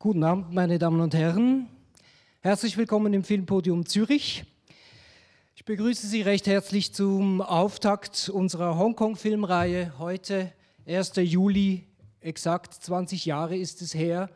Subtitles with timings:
[0.00, 1.66] Guten Abend, meine Damen und Herren.
[2.40, 4.44] Herzlich willkommen im Filmpodium Zürich.
[5.56, 9.98] Ich begrüße Sie recht herzlich zum Auftakt unserer Hongkong-Filmreihe.
[9.98, 10.52] Heute,
[10.86, 11.14] 1.
[11.16, 11.84] Juli,
[12.20, 14.30] exakt 20 Jahre ist es her,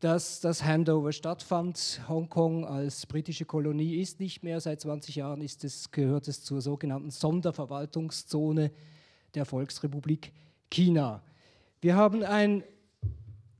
[0.00, 2.00] dass das Handover stattfand.
[2.08, 4.58] Hongkong als britische Kolonie ist nicht mehr.
[4.58, 8.70] Seit 20 Jahren ist es, gehört es zur sogenannten Sonderverwaltungszone
[9.34, 10.32] der Volksrepublik
[10.70, 11.22] China.
[11.82, 12.64] Wir haben ein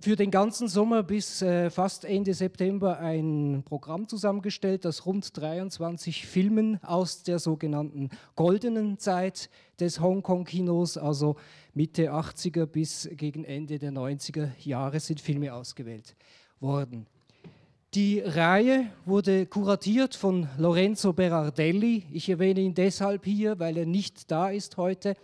[0.02, 6.26] für den ganzen Sommer bis äh, fast Ende September ein Programm zusammengestellt, das rund 23
[6.26, 9.48] Filmen aus der sogenannten goldenen Zeit
[9.78, 11.36] des Hongkong-Kinos, also
[11.72, 16.16] Mitte 80er bis gegen Ende der 90er Jahre, sind Filme ausgewählt
[16.58, 17.06] worden.
[17.94, 22.06] Die Reihe wurde kuratiert von Lorenzo Berardelli.
[22.10, 25.14] Ich erwähne ihn deshalb hier, weil er nicht da ist heute.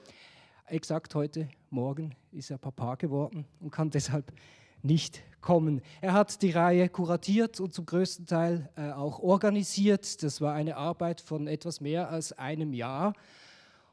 [0.66, 4.32] Exakt heute, morgen ist er Papa geworden und kann deshalb
[4.82, 5.80] nicht kommen.
[6.00, 10.22] Er hat die Reihe kuratiert und zum größten Teil äh, auch organisiert.
[10.22, 13.14] Das war eine Arbeit von etwas mehr als einem Jahr.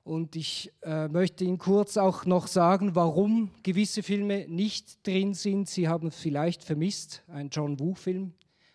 [0.03, 5.67] Und ich äh, möchte Ihnen kurz auch noch sagen, warum gewisse Filme nicht drin sind.
[5.67, 8.33] Sie haben vielleicht vermisst, ein John Woo-Film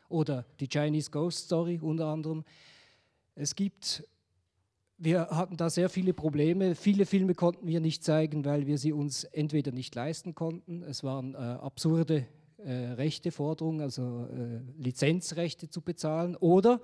[0.09, 2.45] oder die Chinese Ghost Story unter anderem.
[3.37, 4.05] Es gibt
[5.03, 6.75] wir hatten da sehr viele Probleme.
[6.75, 10.83] Viele Filme konnten wir nicht zeigen, weil wir sie uns entweder nicht leisten konnten.
[10.83, 12.27] Es waren äh, absurde
[12.59, 16.37] äh, Rechteforderungen, also äh, Lizenzrechte zu bezahlen.
[16.37, 16.83] Oder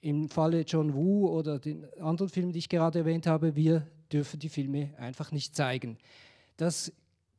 [0.00, 4.40] im Falle John Woo oder den anderen Filmen, die ich gerade erwähnt habe, wir dürfen
[4.40, 5.98] die Filme einfach nicht zeigen.
[6.56, 6.90] Das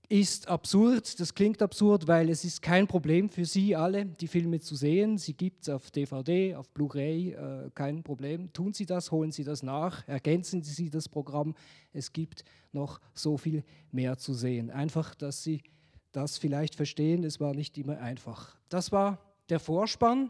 [0.09, 4.59] ist absurd, das klingt absurd, weil es ist kein Problem für Sie alle, die Filme
[4.59, 5.17] zu sehen.
[5.17, 8.51] Sie gibt es auf DVD, auf Blu-ray, äh, kein Problem.
[8.53, 11.55] Tun Sie das, holen Sie das nach, ergänzen Sie das Programm.
[11.93, 14.69] Es gibt noch so viel mehr zu sehen.
[14.69, 15.63] Einfach, dass Sie
[16.11, 18.55] das vielleicht verstehen, es war nicht immer einfach.
[18.69, 19.19] Das war
[19.49, 20.29] der Vorspann.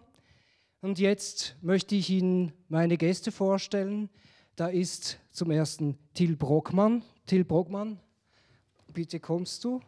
[0.82, 4.10] Und jetzt möchte ich Ihnen meine Gäste vorstellen.
[4.56, 7.04] Da ist zum ersten Till Brockmann.
[7.26, 8.00] Till Brockmann,
[8.96, 9.82] bitte kommst du.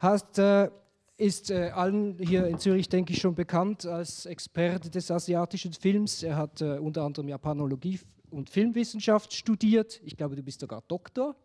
[0.00, 0.70] Hast, äh,
[1.16, 6.22] ist äh, allen hier in Zürich, denke ich, schon bekannt als Experte des asiatischen Films.
[6.22, 8.00] Er hat äh, unter anderem Japanologie
[8.30, 10.00] und Filmwissenschaft studiert.
[10.04, 11.36] Ich glaube, du bist sogar Doktor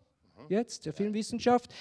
[0.50, 1.74] jetzt der Filmwissenschaft.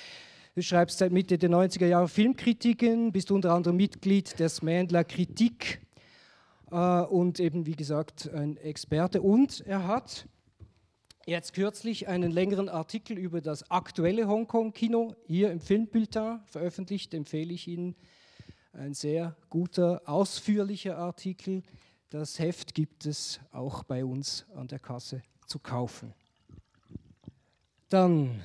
[0.55, 5.81] Du schreibst seit Mitte der 90er Jahre Filmkritiken, bist unter anderem Mitglied der Smandler Kritik
[6.71, 9.23] äh, und eben, wie gesagt, ein Experte.
[9.23, 10.27] Und er hat
[11.27, 17.15] jetzt kürzlich einen längeren Artikel über das aktuelle Hongkong-Kino hier im Filmbulletin veröffentlicht.
[17.15, 17.95] Empfehle ich Ihnen.
[18.73, 21.63] Ein sehr guter, ausführlicher Artikel.
[22.09, 26.15] Das Heft gibt es auch bei uns an der Kasse zu kaufen.
[27.89, 28.41] Dann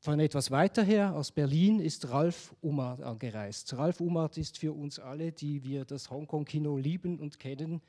[0.00, 3.74] von etwas weiter her, aus Berlin, ist Ralf Umart angereist.
[3.76, 7.80] Ralf Umart ist für uns alle, die wir das Hongkong-Kino lieben und kennen,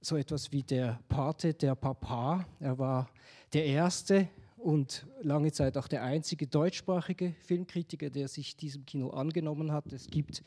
[0.00, 2.46] so etwas wie der Pate, der Papa.
[2.58, 3.10] Er war
[3.52, 9.72] der erste und lange Zeit auch der einzige deutschsprachige Filmkritiker, der sich diesem Kino angenommen
[9.72, 9.92] hat.
[9.92, 10.42] Es gibt,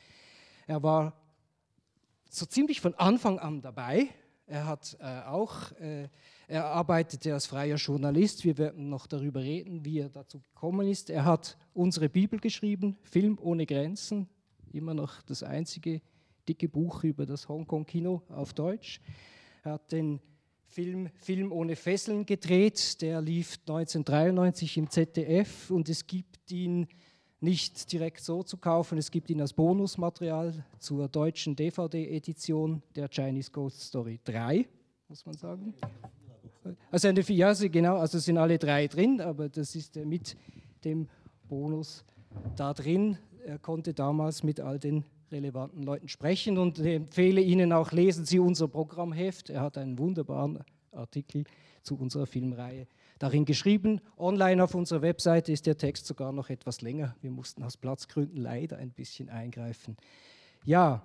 [0.68, 1.14] er war
[2.30, 4.10] so ziemlich von Anfang an dabei.
[4.46, 6.10] Er hat äh, auch, äh,
[6.48, 8.44] er arbeitete als freier Journalist.
[8.44, 11.10] Wir werden noch darüber reden, wie er dazu gekommen ist.
[11.10, 14.28] Er hat unsere Bibel geschrieben, Film ohne Grenzen,
[14.72, 16.02] immer noch das einzige
[16.48, 19.00] dicke Buch über das Hongkong-Kino auf Deutsch.
[19.64, 20.20] Er hat den
[20.68, 26.88] Film Film ohne Fesseln gedreht, der lief 1993 im ZDF und es gibt ihn
[27.40, 33.52] nicht direkt so zu kaufen, es gibt ihn als Bonusmaterial zur deutschen DVD-Edition der Chinese
[33.52, 34.68] Ghost Story 3,
[35.08, 35.74] muss man sagen.
[36.92, 40.36] Also eine ja, genau, also sind alle drei drin, aber das ist mit
[40.84, 41.08] dem
[41.48, 42.04] Bonus
[42.58, 43.18] da drin.
[43.46, 48.40] Er konnte damals mit all den relevanten Leuten sprechen und empfehle Ihnen auch, lesen Sie
[48.40, 49.50] unser Programmheft.
[49.50, 51.44] Er hat einen wunderbaren Artikel
[51.82, 52.88] zu unserer Filmreihe
[53.20, 54.02] darin geschrieben.
[54.18, 57.16] Online auf unserer Webseite ist der Text sogar noch etwas länger.
[57.22, 59.98] Wir mussten aus Platzgründen leider ein bisschen eingreifen.
[60.66, 61.04] Ja,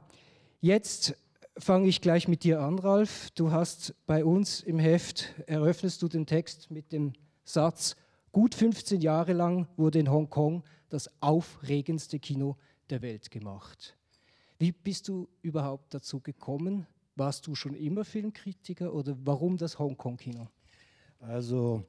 [0.60, 1.16] jetzt
[1.56, 3.30] fange ich gleich mit dir an, Ralf.
[3.32, 7.12] Du hast bei uns im Heft, eröffnest du den Text mit dem
[7.44, 7.96] Satz,
[8.32, 12.56] gut 15 Jahre lang wurde in Hongkong das aufregendste Kino
[12.90, 13.97] der Welt gemacht.
[14.58, 16.86] Wie bist du überhaupt dazu gekommen?
[17.14, 20.48] Warst du schon immer Filmkritiker oder warum das Hongkong-Kino?
[21.20, 21.84] Also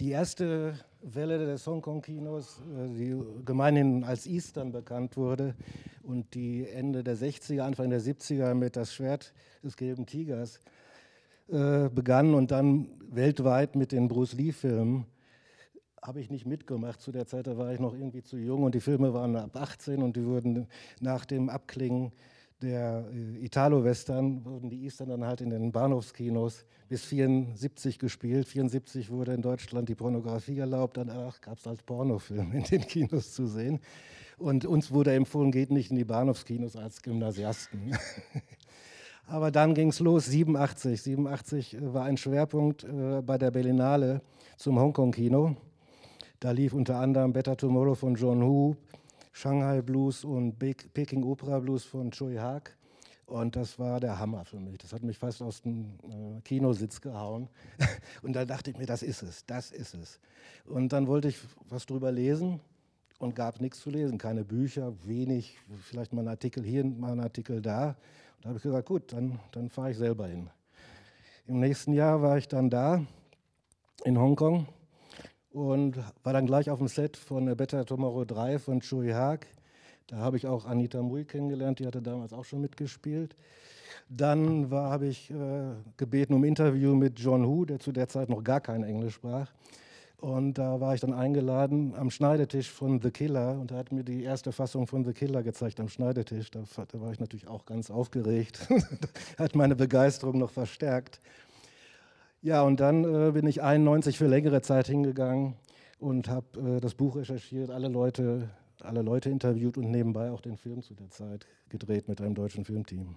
[0.00, 5.54] die erste Welle des Hongkong-Kinos, äh, die gemeinhin als Eastern bekannt wurde
[6.02, 10.60] und die Ende der 60er, Anfang der 70er mit Das Schwert des gelben Tigers
[11.48, 15.04] äh, begann und dann weltweit mit den Bruce Lee-Filmen,
[16.04, 17.00] habe ich nicht mitgemacht.
[17.00, 19.56] Zu der Zeit, da war ich noch irgendwie zu jung und die Filme waren ab
[19.56, 20.66] 18 und die wurden
[21.00, 22.12] nach dem Abklingen
[22.60, 28.46] der äh, Italo-Western, wurden die Eastern dann halt in den Bahnhofskinos bis 74 gespielt.
[28.46, 33.32] 74 wurde in Deutschland die Pornografie erlaubt, danach gab es als Pornofilm in den Kinos
[33.32, 33.80] zu sehen.
[34.36, 37.96] Und uns wurde empfohlen, geht nicht in die Bahnhofskinos als Gymnasiasten.
[39.26, 41.00] Aber dann ging es los, 87.
[41.00, 44.20] 87 äh, war ein Schwerpunkt äh, bei der Berlinale
[44.58, 45.56] zum Hongkong-Kino.
[46.44, 48.76] Da lief unter anderem Better Tomorrow von John Hu,
[49.32, 52.76] Shanghai Blues und Peking Opera Blues von Choi Haak.
[53.24, 54.76] Und das war der Hammer für mich.
[54.76, 57.48] Das hat mich fast aus dem äh, Kinositz gehauen.
[58.22, 60.20] und da dachte ich mir, das ist es, das ist es.
[60.66, 61.38] Und dann wollte ich
[61.70, 62.60] was drüber lesen
[63.18, 64.18] und gab nichts zu lesen.
[64.18, 67.96] Keine Bücher, wenig, vielleicht mal ein Artikel hier, mal ein Artikel da.
[68.36, 70.50] Und da habe ich gesagt, gut, dann, dann fahre ich selber hin.
[71.46, 73.02] Im nächsten Jahr war ich dann da
[74.04, 74.66] in Hongkong
[75.54, 79.46] und war dann gleich auf dem Set von Better Tomorrow 3 von Chui Haag.
[80.08, 83.36] Da habe ich auch Anita Mui kennengelernt, die hatte damals auch schon mitgespielt.
[84.08, 85.34] Dann habe ich äh,
[85.96, 89.50] gebeten um Interview mit John Hu, der zu der Zeit noch gar kein Englisch sprach.
[90.18, 94.02] Und da war ich dann eingeladen am Schneidetisch von The Killer und er hat mir
[94.02, 96.50] die erste Fassung von The Killer gezeigt am Schneidetisch.
[96.50, 98.66] Da, da war ich natürlich auch ganz aufgeregt.
[99.38, 101.20] hat meine Begeisterung noch verstärkt.
[102.44, 105.54] Ja, und dann äh, bin ich 91 für längere Zeit hingegangen
[105.98, 108.50] und habe äh, das Buch recherchiert, alle Leute,
[108.82, 112.66] alle Leute interviewt und nebenbei auch den Film zu der Zeit gedreht mit einem deutschen
[112.66, 113.16] Filmteam.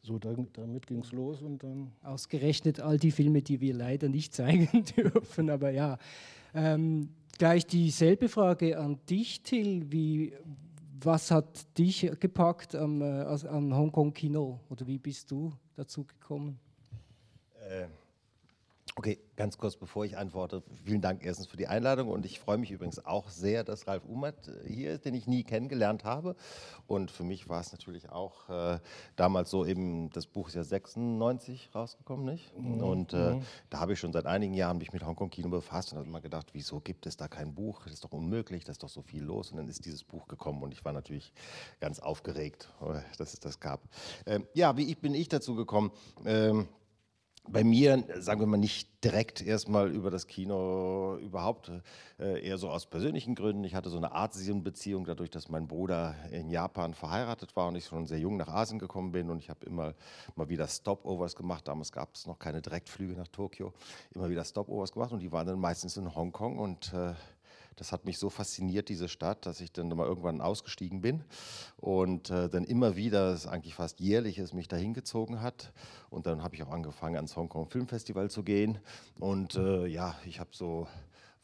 [0.00, 1.92] So, dann, damit ging es los und dann.
[2.02, 5.98] Ausgerechnet all die Filme, die wir leider nicht zeigen dürfen, aber ja.
[6.54, 9.92] Ähm, gleich dieselbe Frage an dich, Till.
[9.92, 10.32] Wie,
[11.02, 16.58] was hat dich gepackt am, äh, am Hongkong-Kino oder wie bist du dazu gekommen?
[17.68, 17.88] Äh
[18.98, 22.58] Okay, ganz kurz bevor ich antworte, vielen Dank erstens für die Einladung und ich freue
[22.58, 26.34] mich übrigens auch sehr, dass Ralf Umert äh, hier ist, den ich nie kennengelernt habe.
[26.88, 28.80] Und für mich war es natürlich auch äh,
[29.14, 32.52] damals so eben, das Buch ist ja 96 rausgekommen, nicht?
[32.58, 32.82] Mhm.
[32.82, 33.42] Und äh, mhm.
[33.70, 36.48] da habe ich schon seit einigen Jahren mich mit Hongkong-Kino befasst und habe immer gedacht,
[36.52, 37.84] wieso gibt es da kein Buch?
[37.84, 39.52] Das ist doch unmöglich, da ist doch so viel los.
[39.52, 41.32] Und dann ist dieses Buch gekommen und ich war natürlich
[41.78, 43.80] ganz aufgeregt, äh, dass es das gab.
[44.26, 45.92] Ähm, ja, wie ich, bin ich dazu gekommen?
[46.26, 46.66] Ähm,
[47.52, 51.70] bei mir, sagen wir mal, nicht direkt erstmal über das Kino überhaupt,
[52.18, 53.64] äh, eher so aus persönlichen Gründen.
[53.64, 57.86] Ich hatte so eine Asien-Beziehung dadurch, dass mein Bruder in Japan verheiratet war und ich
[57.86, 59.94] schon sehr jung nach Asien gekommen bin und ich habe immer
[60.34, 61.68] mal wieder Stopovers gemacht.
[61.68, 63.72] Damals gab es noch keine Direktflüge nach Tokio.
[64.14, 67.14] Immer wieder Stopovers gemacht und die waren dann meistens in Hongkong und äh,
[67.80, 71.24] das hat mich so fasziniert, diese Stadt, dass ich dann mal irgendwann ausgestiegen bin
[71.76, 75.72] und äh, dann immer wieder, es eigentlich fast jährlich ist, mich dahin gezogen hat.
[76.10, 78.78] Und dann habe ich auch angefangen, ans Hongkong Filmfestival zu gehen.
[79.18, 80.86] Und äh, ja, ich habe so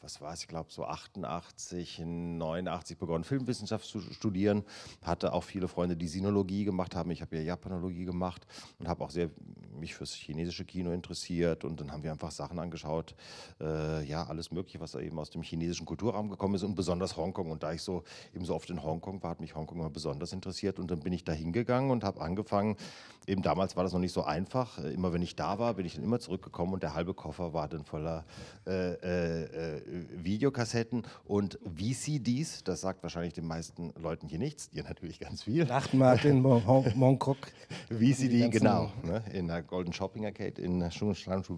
[0.05, 4.63] was war es, ich glaube so 88, 89 begonnen, Filmwissenschaft zu studieren.
[5.01, 7.09] Hatte auch viele Freunde, die Sinologie gemacht haben.
[7.09, 8.45] Ich habe ja Japanologie gemacht
[8.77, 9.31] und habe auch sehr
[9.79, 11.65] mich fürs chinesische Kino interessiert.
[11.65, 13.15] Und dann haben wir einfach Sachen angeschaut,
[13.59, 17.49] äh, ja, alles Mögliche, was eben aus dem chinesischen Kulturraum gekommen ist und besonders Hongkong.
[17.49, 18.03] Und da ich so
[18.33, 20.77] eben so oft in Hongkong war, hat mich Hongkong immer besonders interessiert.
[20.79, 22.77] Und dann bin ich da hingegangen und habe angefangen,
[23.25, 24.77] eben damals war das noch nicht so einfach.
[24.77, 27.67] Immer wenn ich da war, bin ich dann immer zurückgekommen und der halbe Koffer war
[27.67, 28.23] dann voller
[28.67, 32.63] äh, äh, äh Videokassetten und VCDs.
[32.63, 35.65] Das sagt wahrscheinlich den meisten Leuten hier nichts, dir natürlich ganz viel.
[35.65, 37.37] Nacht Martin Mongkok.
[37.89, 38.91] VCD, genau.
[39.03, 40.89] Ne, in der Golden Shopping Arcade in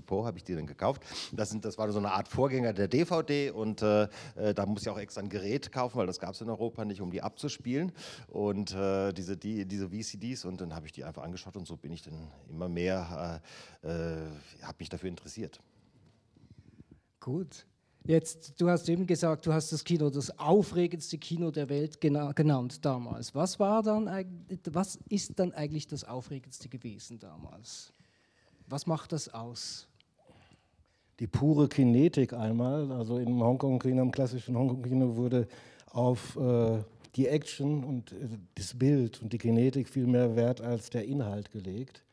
[0.06, 1.04] Po habe ich die dann gekauft.
[1.32, 4.04] Das, sind, das war so eine Art Vorgänger der DVD und äh,
[4.36, 6.86] äh, da muss ich auch extra ein Gerät kaufen, weil das gab es in Europa
[6.86, 7.92] nicht, um die abzuspielen.
[8.28, 11.78] Und äh, diese, die, diese VCDs und dann habe ich die einfach angeschaut und so
[11.78, 13.42] bin ich dann immer mehr,
[13.84, 14.18] äh, äh
[14.64, 15.62] habe mich dafür interessiert.
[17.20, 17.66] Gut.
[18.08, 22.86] Jetzt, du hast eben gesagt, du hast das Kino das aufregendste Kino der Welt genannt
[22.86, 23.36] damals.
[23.36, 24.10] Was war dann,
[24.72, 27.92] was ist dann eigentlich das aufregendste gewesen damals?
[28.68, 29.90] Was macht das aus?
[31.20, 35.46] Die pure Kinetik einmal, also im Hongkong-Kino, im klassischen Hongkong-Kino wurde
[35.88, 36.80] auf äh,
[37.16, 41.52] die Action und äh, das Bild und die Kinetik viel mehr Wert als der Inhalt
[41.52, 42.04] gelegt.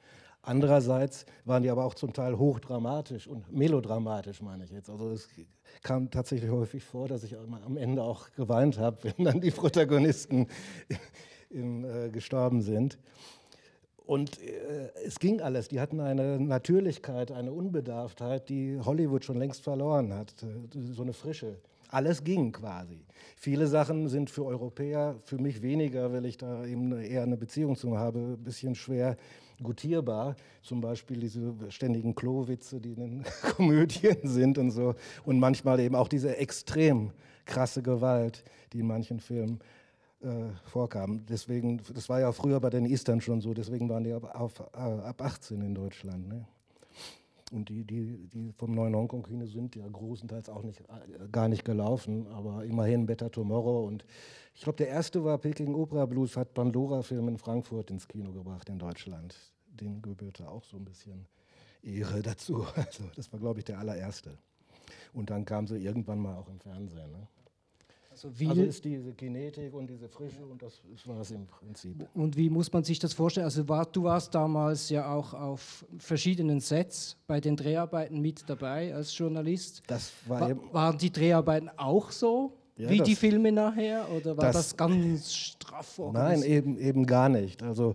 [0.47, 4.91] Andererseits waren die aber auch zum Teil hochdramatisch und melodramatisch, meine ich jetzt.
[4.91, 5.29] Also es
[5.83, 10.47] kam tatsächlich häufig vor, dass ich am Ende auch geweint habe, wenn dann die Protagonisten
[11.51, 12.99] in, äh, gestorben sind.
[14.05, 15.69] Und äh, es ging alles.
[15.69, 20.35] Die hatten eine Natürlichkeit, eine Unbedarftheit, die Hollywood schon längst verloren hat.
[20.93, 21.57] So eine Frische.
[21.89, 23.07] alles ging quasi.
[23.37, 27.77] Viele Sachen sind für Europäer, für mich weniger, weil ich da eben eher eine Beziehung
[27.77, 29.17] zu habe, ein bisschen schwer
[29.63, 30.37] gutierbar.
[30.63, 33.25] Zum Beispiel diese ständigen Klowitze, die in den
[33.57, 34.95] Komödien sind und so.
[35.25, 37.13] Und manchmal eben auch diese extrem
[37.45, 39.61] krasse Gewalt, die in manchen Filmen
[40.23, 41.25] äh, vorkam.
[41.27, 44.61] Deswegen, das war ja früher bei den Eastern schon so, deswegen waren die ab, auf,
[44.61, 46.29] äh, ab 18 in Deutschland.
[46.29, 46.47] Ne?
[47.55, 51.65] Und die, die, die vom neuen Hongkong-Kino sind ja großenteils auch nicht, äh, gar nicht
[51.65, 53.87] gelaufen, aber immerhin Better Tomorrow.
[53.87, 54.05] Und
[54.55, 58.69] ich glaube, der erste war Peking Opera Blues, hat Pandora-Film in Frankfurt ins Kino gebracht
[58.69, 59.37] in Deutschland.
[59.67, 61.27] Den gebührte auch so ein bisschen
[61.83, 62.67] Ehre dazu.
[62.75, 64.37] Also, das war, glaube ich, der allererste.
[65.13, 67.13] Und dann kam sie irgendwann mal auch im Fernsehen.
[67.13, 67.29] Ne?
[68.15, 72.07] Also, wie also ist diese Kinetik und diese Frische und das war es im Prinzip.
[72.15, 73.45] Und wie muss man sich das vorstellen?
[73.45, 78.95] Also war, du warst damals ja auch auf verschiedenen Sets bei den Dreharbeiten mit dabei
[78.95, 79.83] als Journalist.
[79.89, 82.53] Das war war, waren die Dreharbeiten auch so?
[82.77, 86.01] Ja, wie das, die Filme nachher oder war das, das ganz straff?
[86.13, 87.65] Nein, eben, eben gar nicht.
[87.65, 87.95] Also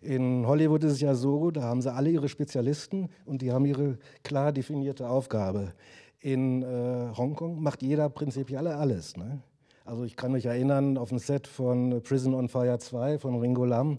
[0.00, 3.66] in Hollywood ist es ja so, da haben sie alle ihre Spezialisten und die haben
[3.66, 5.74] ihre klar definierte Aufgabe.
[6.20, 9.16] In äh, Hongkong macht jeder prinzipiell alles.
[9.16, 9.42] Ne?
[9.84, 13.64] Also ich kann mich erinnern, auf dem Set von Prison on Fire 2 von Ringo
[13.64, 13.98] Lam,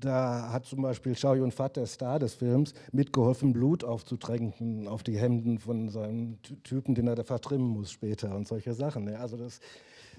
[0.00, 5.18] da hat zum Beispiel Chow Yun-Fat, der Star des Films, mitgeholfen, Blut aufzutränken auf die
[5.18, 9.04] Hemden von seinem Typen, den er da vertrimmen muss später und solche Sachen.
[9.04, 9.18] Ne?
[9.18, 9.60] Also das,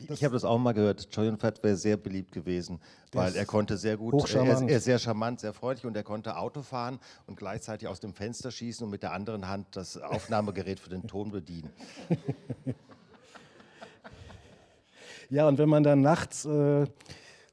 [0.07, 1.09] das ich habe das auch mal gehört.
[1.13, 2.79] Chow Yun-Fat wäre sehr beliebt gewesen,
[3.11, 6.37] weil er konnte sehr gut, er er ist sehr charmant, sehr freundlich und er konnte
[6.37, 10.79] Auto fahren und gleichzeitig aus dem Fenster schießen und mit der anderen Hand das Aufnahmegerät
[10.79, 11.71] für den Ton bedienen.
[15.31, 16.85] Ja, und wenn man dann nachts, äh,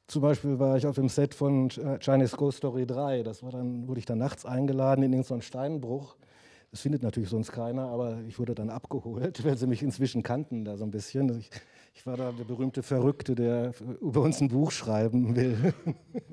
[0.05, 1.69] zum Beispiel war ich auf dem Set von
[2.01, 6.17] Chinese Ghost Story 3, das war dann, wurde ich dann nachts eingeladen in irgendeinen Steinbruch.
[6.71, 10.65] Das findet natürlich sonst keiner, aber ich wurde dann abgeholt, weil sie mich inzwischen kannten
[10.65, 11.39] da so ein bisschen.
[11.39, 11.49] Ich,
[11.95, 13.71] ich war da der berühmte Verrückte, der
[14.01, 15.73] über uns ein Buch schreiben will.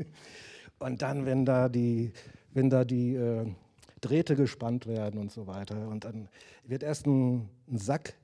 [0.81, 2.13] Und dann, wenn da die,
[2.55, 3.47] wenn da die äh,
[4.01, 6.29] Drähte gespannt werden und so weiter, und dann
[6.65, 8.15] wird erst ein, ein Sack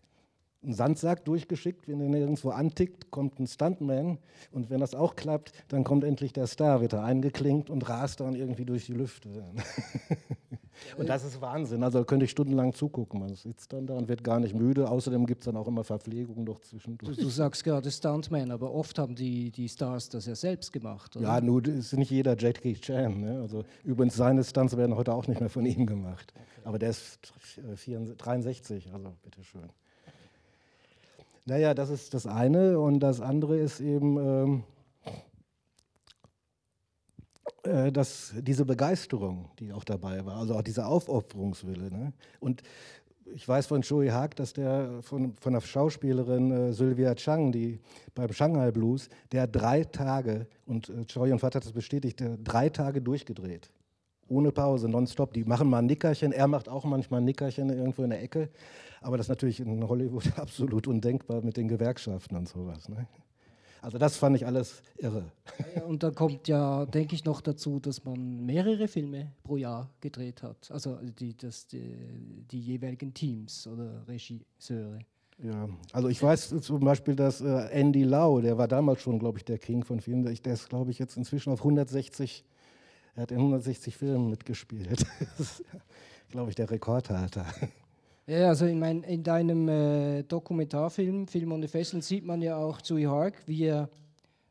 [0.62, 4.18] einen Sandsack durchgeschickt, wenn er nirgendwo antickt, kommt ein Stuntman
[4.52, 8.20] und wenn das auch klappt, dann kommt endlich der Star, wird er eingeklinkt und rast
[8.20, 9.28] dann irgendwie durch die Lüfte.
[10.96, 13.20] und das ist Wahnsinn, also da könnte ich stundenlang zugucken.
[13.20, 15.84] Man sitzt dann da und wird gar nicht müde, außerdem gibt es dann auch immer
[15.84, 17.16] Verpflegung noch zwischendurch.
[17.16, 21.16] Du, du, sagst gerade Stuntman, aber oft haben die, die Stars das ja selbst gemacht.
[21.16, 21.26] Oder?
[21.26, 23.20] Ja, nur ist nicht jeder Jackie Chan.
[23.20, 23.40] Ne?
[23.40, 26.32] Also, übrigens, seine Stunts werden heute auch nicht mehr von ihm gemacht.
[26.64, 27.32] Aber der ist
[28.18, 29.68] 63, also bitteschön.
[31.44, 32.78] Naja, das ist das eine.
[32.78, 34.64] Und das andere ist eben ähm,
[37.64, 41.92] äh, dass diese Begeisterung, die auch dabei war, also auch dieser Aufopferungswille.
[41.92, 42.12] Ne?
[42.40, 42.62] Und
[43.34, 47.78] ich weiß von Joey Haag, dass der von, von der Schauspielerin äh, Sylvia Chang, die
[48.16, 52.36] beim Shanghai Blues, der drei Tage, und äh, Joey und Vater hat das bestätigt, der
[52.36, 53.70] drei Tage durchgedreht.
[54.26, 55.32] Ohne Pause, nonstop.
[55.32, 58.48] Die machen mal ein Nickerchen, er macht auch manchmal ein Nickerchen irgendwo in der Ecke.
[59.02, 62.88] Aber das ist natürlich in Hollywood absolut undenkbar mit den Gewerkschaften und sowas.
[62.88, 63.06] Ne?
[63.82, 65.32] Also das fand ich alles irre.
[65.74, 69.90] Ja, und da kommt ja, denke ich, noch dazu, dass man mehrere Filme pro Jahr
[70.00, 70.70] gedreht hat.
[70.70, 75.00] Also die, das, die, die jeweiligen Teams oder Regisseure.
[75.38, 79.38] Ja, also ich weiß zum Beispiel, dass äh, Andy Lau, der war damals schon, glaube
[79.38, 82.44] ich, der King von Filmen, der ist, glaube ich, jetzt inzwischen auf 160,
[83.16, 85.04] er hat in 160 Filmen mitgespielt.
[85.38, 85.64] das ist,
[86.28, 87.46] glaube ich, der Rekordhalter.
[88.32, 92.80] Ja, also in, mein, in deinem äh, Dokumentarfilm, Film ohne Fesseln, sieht man ja auch
[92.80, 93.90] Zui Hark, wie er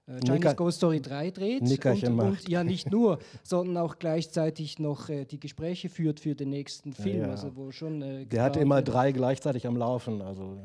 [0.06, 1.64] äh, Chinese Nika Ghost Story 3 dreht.
[1.64, 2.42] Nickerchen und, macht.
[2.42, 6.94] und ja, nicht nur, sondern auch gleichzeitig noch äh, die Gespräche führt für den nächsten
[6.94, 7.22] Film.
[7.22, 7.32] Ja, ja.
[7.32, 10.22] Also wo schon, äh, Der hat immer drei gleichzeitig am Laufen.
[10.22, 10.58] Also.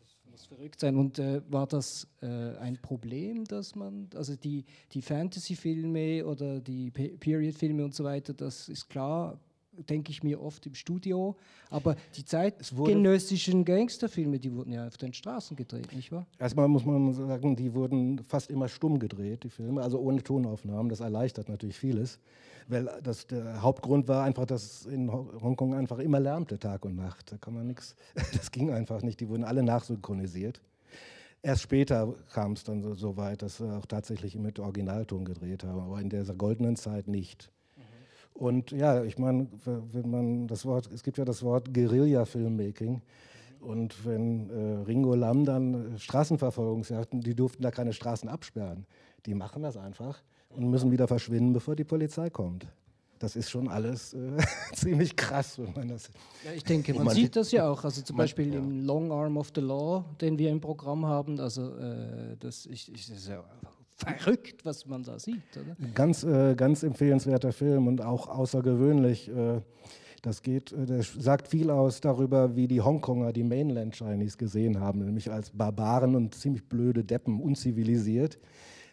[0.00, 0.96] Das muss verrückt sein.
[0.96, 6.90] Und äh, war das äh, ein Problem, dass man, also die, die Fantasy-Filme oder die
[6.90, 9.38] Period-Filme und so weiter, das ist klar,
[9.88, 11.36] denke ich mir oft im Studio.
[11.70, 16.26] Aber die zeitgenössischen Gangsterfilme, die wurden ja auf den Straßen gedreht, nicht wahr?
[16.38, 20.88] Erstmal muss man sagen, die wurden fast immer stumm gedreht, die Filme, also ohne Tonaufnahmen.
[20.88, 22.18] Das erleichtert natürlich vieles.
[22.66, 26.96] Weil das, der Hauptgrund war einfach, dass es in Hongkong einfach immer lärmte, Tag und
[26.96, 27.32] Nacht.
[27.32, 27.94] Da kann man nichts,
[28.32, 29.20] das ging einfach nicht.
[29.20, 30.60] Die wurden alle nachsynchronisiert.
[31.42, 35.62] Erst später kam es dann so, so, weit, dass wir auch tatsächlich mit Originalton gedreht
[35.62, 37.50] haben, aber in dieser goldenen Zeit nicht.
[38.34, 43.00] Und ja, ich meine, wenn man das Wort, es gibt ja das Wort Guerilla-Filmmaking.
[43.60, 48.86] Und wenn äh, Ringo Lam dann Straßenverfolgungsjagden, die durften da keine Straßen absperren.
[49.24, 52.66] Die machen das einfach und müssen wieder verschwinden, bevor die Polizei kommt.
[53.18, 54.36] das ist schon alles äh,
[54.74, 56.10] ziemlich krass, wenn man das.
[56.44, 57.84] Ja, ich denke, man, man sieht das ja auch.
[57.84, 58.58] Also zum man, Beispiel ja.
[58.58, 61.40] im Long Arm of the Law, den wir im Programm haben.
[61.40, 63.42] Also äh, das, ich, ich, das ist ja
[63.96, 65.42] verrückt, was man da sieht.
[65.56, 65.76] Oder?
[65.94, 69.28] Ganz, äh, ganz empfehlenswerter Film und auch außergewöhnlich.
[69.28, 69.60] Äh,
[70.22, 74.80] das geht, äh, der sagt viel aus darüber, wie die Hongkonger die Mainland Chinese gesehen
[74.80, 78.38] haben, nämlich als Barbaren und ziemlich blöde Deppen, unzivilisiert.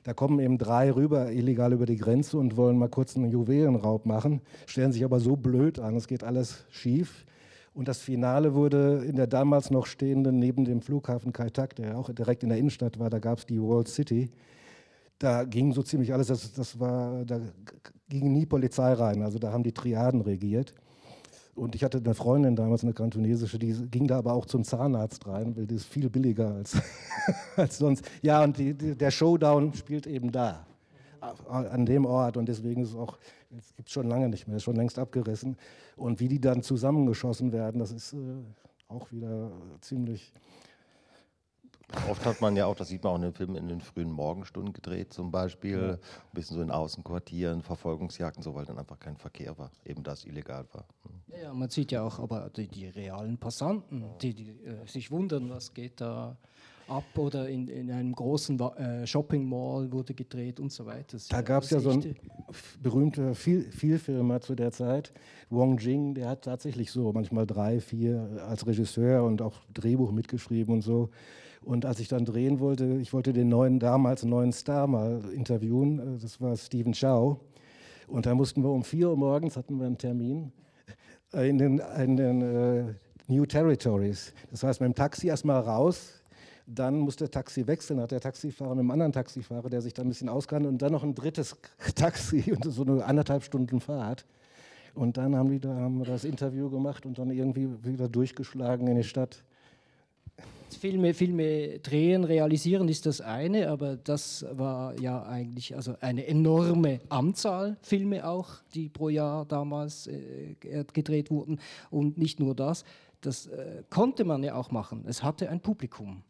[0.04, 4.06] Da kommen eben drei rüber, illegal über die Grenze und wollen mal kurz einen Juwelenraub
[4.06, 7.26] machen, stellen sich aber so blöd an, es geht alles schief.
[7.74, 11.98] Und das Finale wurde in der damals noch stehenden, neben dem Flughafen Kai Tak, der
[11.98, 14.32] auch direkt in der Innenstadt war, da gab es die World City.
[15.22, 17.40] Da ging so ziemlich alles, das, das war, da
[18.10, 20.74] ging nie Polizei rein, also da haben die Triaden regiert.
[21.54, 25.28] Und ich hatte eine Freundin damals, eine kantonesische, die ging da aber auch zum Zahnarzt
[25.28, 26.76] rein, weil die ist viel billiger als,
[27.56, 28.04] als sonst.
[28.24, 30.66] Ja, und die, die, der Showdown spielt eben da,
[31.48, 32.38] an dem Ort.
[32.38, 33.20] Und deswegen ist es auch,
[33.56, 35.56] es gibt es schon lange nicht mehr, ist schon längst abgerissen.
[35.98, 38.18] Und wie die dann zusammengeschossen werden, das ist äh,
[38.88, 39.52] auch wieder
[39.82, 40.34] ziemlich
[42.10, 44.12] Oft hat man ja auch, das sieht man auch in den Filmen, in den frühen
[44.12, 45.80] Morgenstunden gedreht, zum Beispiel.
[45.80, 45.92] Ja.
[45.94, 46.00] Ein
[46.34, 50.66] bisschen so in Außenquartieren, Verfolgungsjagden, so, weil dann einfach kein Verkehr war, eben das illegal
[50.74, 50.86] war.
[51.04, 51.42] Hm.
[51.42, 55.50] Ja, man sieht ja auch aber die, die realen Passanten, die, die äh, sich wundern,
[55.50, 56.38] was geht da
[56.92, 61.18] ab oder in, in einem großen äh, Shopping Mall wurde gedreht und so weiter.
[61.30, 62.16] Da gab es ja so einen
[62.82, 65.14] berühmten viel, Vielfilmer zu der Zeit,
[65.50, 70.76] Wong Jing, der hat tatsächlich so manchmal drei, vier als Regisseur und auch Drehbuch mitgeschrieben
[70.76, 71.10] und so.
[71.64, 76.00] Und als ich dann drehen wollte, ich wollte den neuen, damals neuen Star mal interviewen,
[76.00, 77.40] äh, das war Stephen Chow.
[78.08, 80.52] Und da mussten wir um 4 Uhr morgens, hatten wir einen Termin,
[81.34, 82.94] äh, in den, in den uh,
[83.28, 84.34] New Territories.
[84.50, 86.22] Das heißt, mit dem Taxi erstmal raus,
[86.66, 90.02] dann musste der Taxi wechseln, hat der Taxifahrer mit einem anderen Taxifahrer, der sich da
[90.02, 91.56] ein bisschen auskannte, und dann noch ein drittes
[91.96, 94.26] Taxi und so eine anderthalb Stunden Fahrt.
[94.94, 98.88] Und dann haben, die da, haben wir das Interview gemacht und dann irgendwie wieder durchgeschlagen
[98.88, 99.44] in die Stadt.
[100.74, 107.00] Filme, Filme drehen, realisieren ist das eine, aber das war ja eigentlich also eine enorme
[107.10, 110.56] Anzahl Filme auch, die pro Jahr damals äh,
[110.94, 111.60] gedreht wurden.
[111.90, 112.84] Und nicht nur das,
[113.22, 115.04] das äh, konnte man ja auch machen.
[115.08, 116.24] Es hatte ein Publikum.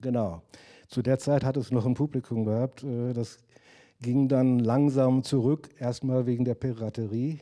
[0.00, 0.42] Genau.
[0.88, 2.84] Zu der Zeit hat es noch ein Publikum gehabt.
[2.84, 3.38] Äh, das
[4.00, 7.40] ging dann langsam zurück, erstmal wegen der Piraterie.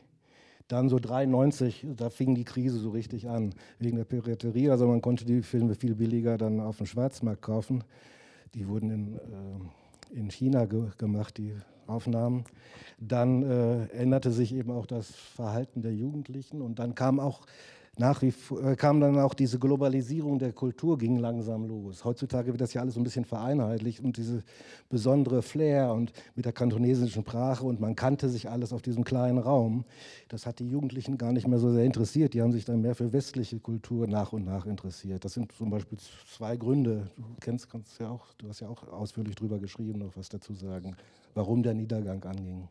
[0.67, 4.69] Dann so 93, da fing die Krise so richtig an, wegen der Piraterie.
[4.69, 7.83] Also man konnte die Filme viel billiger dann auf dem Schwarzmarkt kaufen.
[8.53, 11.53] Die wurden in, äh, in China ge gemacht, die
[11.87, 12.43] Aufnahmen.
[12.99, 17.45] Dann äh, änderte sich eben auch das Verhalten der Jugendlichen und dann kam auch
[17.97, 18.33] nach wie
[18.63, 22.05] äh, kam dann auch diese Globalisierung der Kultur ging langsam los.
[22.05, 24.43] Heutzutage wird das ja alles ein bisschen vereinheitlicht und diese
[24.89, 29.39] besondere Flair und mit der kantonesischen Sprache und man kannte sich alles auf diesem kleinen
[29.39, 29.85] Raum.
[30.29, 32.33] Das hat die Jugendlichen gar nicht mehr so sehr interessiert.
[32.33, 35.25] Die haben sich dann mehr für westliche Kultur nach und nach interessiert.
[35.25, 35.97] Das sind zum Beispiel
[36.31, 37.09] zwei Gründe.
[37.17, 40.53] Du kennst, kannst ja auch, du hast ja auch ausführlich drüber geschrieben, noch was dazu
[40.53, 40.95] sagen,
[41.33, 42.67] warum der Niedergang anging.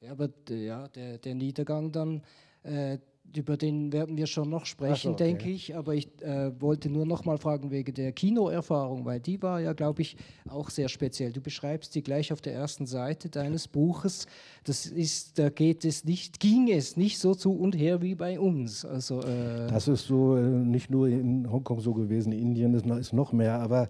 [0.00, 2.22] Ja, aber ja, der, der Niedergang dann
[2.62, 2.98] äh,
[3.36, 5.24] über den werden wir schon noch sprechen, so, okay.
[5.24, 5.76] denke ich.
[5.76, 9.72] Aber ich äh, wollte nur noch mal fragen wegen der Kinoerfahrung, weil die war ja,
[9.72, 10.16] glaube ich,
[10.48, 11.32] auch sehr speziell.
[11.32, 14.26] Du beschreibst die gleich auf der ersten Seite deines Buches.
[14.64, 18.38] Das ist, da geht es nicht, ging es nicht so zu und her wie bei
[18.40, 18.84] uns.
[18.84, 22.86] Also, äh das ist so äh, nicht nur in Hongkong so gewesen, in Indien ist
[22.86, 23.88] noch, ist noch mehr, aber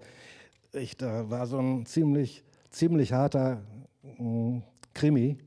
[0.73, 3.61] ich, da war so ein ziemlich, ziemlich harter
[4.17, 4.61] mh,
[4.93, 5.37] Krimi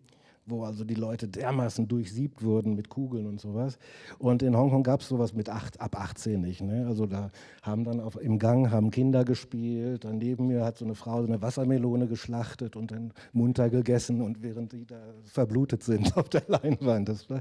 [0.47, 3.79] wo also die Leute dermaßen durchsiebt wurden mit Kugeln und sowas.
[4.19, 6.61] Und in Hongkong gab es sowas mit acht, ab 18 nicht.
[6.61, 6.87] Ne?
[6.87, 7.31] Also da
[7.63, 11.23] haben dann auf, im Gang haben Kinder gespielt, dann neben mir hat so eine Frau
[11.23, 16.29] so eine Wassermelone geschlachtet und dann munter gegessen und während die da verblutet sind auf
[16.29, 17.09] der Leinwand.
[17.09, 17.41] Das war,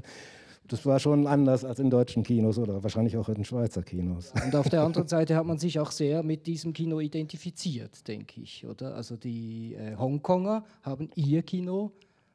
[0.66, 4.32] das war schon anders als in deutschen Kinos oder wahrscheinlich auch in Schweizer Kinos.
[4.44, 8.40] Und auf der anderen Seite hat man sich auch sehr mit diesem Kino identifiziert, denke
[8.40, 8.94] ich, oder?
[8.94, 11.92] Also die äh, Hongkonger haben ihr Kino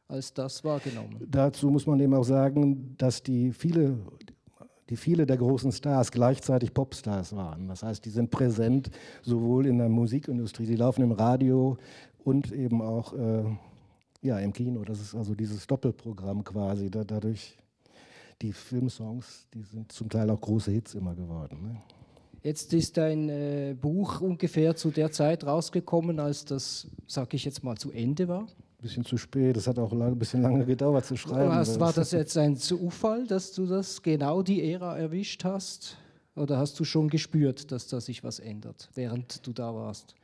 [0.10, 1.26] als das wahrgenommen.
[1.30, 3.98] Dazu muss man eben auch sagen, dass die viele,
[4.90, 7.68] die viele der großen Stars gleichzeitig Popstars waren.
[7.68, 8.90] Das heißt, die sind präsent
[9.22, 11.78] sowohl in der Musikindustrie, die laufen im Radio
[12.24, 13.44] und eben auch äh,
[14.22, 14.84] ja, im Kino.
[14.84, 16.90] Das ist also dieses Doppelprogramm quasi.
[16.90, 17.56] Da, dadurch
[18.42, 21.60] die Filmsongs, die sind zum Teil auch große Hits immer geworden.
[21.62, 21.82] Ne?
[22.42, 27.64] Jetzt ist dein äh, Buch ungefähr zu der Zeit rausgekommen, als das, sag ich jetzt
[27.64, 28.48] mal, zu Ende war
[28.82, 29.58] bisschen zu spät.
[29.58, 31.54] Das hat auch ein bisschen lange gedauert zu schreiben.
[31.54, 35.98] Hast, war das jetzt ein Zufall, dass du das genau die Ära erwischt hast?
[36.36, 40.16] Oder hast du schon gespürt, dass da sich was ändert, während du da warst?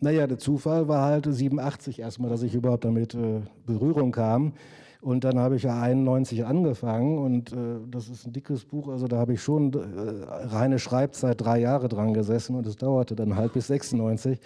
[0.00, 4.52] Naja, der Zufall war halt 87 erstmal, dass ich überhaupt damit äh, Berührung kam.
[5.00, 7.56] Und dann habe ich ja 91 angefangen und äh,
[7.90, 11.88] das ist ein dickes Buch, also da habe ich schon äh, reine Schreibzeit drei Jahre
[11.88, 14.40] dran gesessen und es dauerte dann halt bis 96.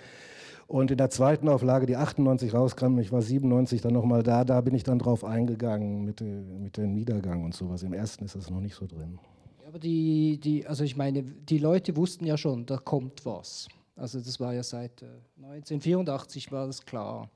[0.71, 4.61] Und in der zweiten Auflage, die 98 rauskam, ich war 97 dann nochmal da, da
[4.61, 7.83] bin ich dann drauf eingegangen mit, mit dem Niedergang und sowas.
[7.83, 9.19] Im ersten ist das noch nicht so drin.
[9.67, 13.67] Aber die, die, also ich meine, die Leute wussten ja schon, da kommt was.
[13.97, 15.03] Also das war ja seit
[15.43, 17.29] 1984 äh, war das klar.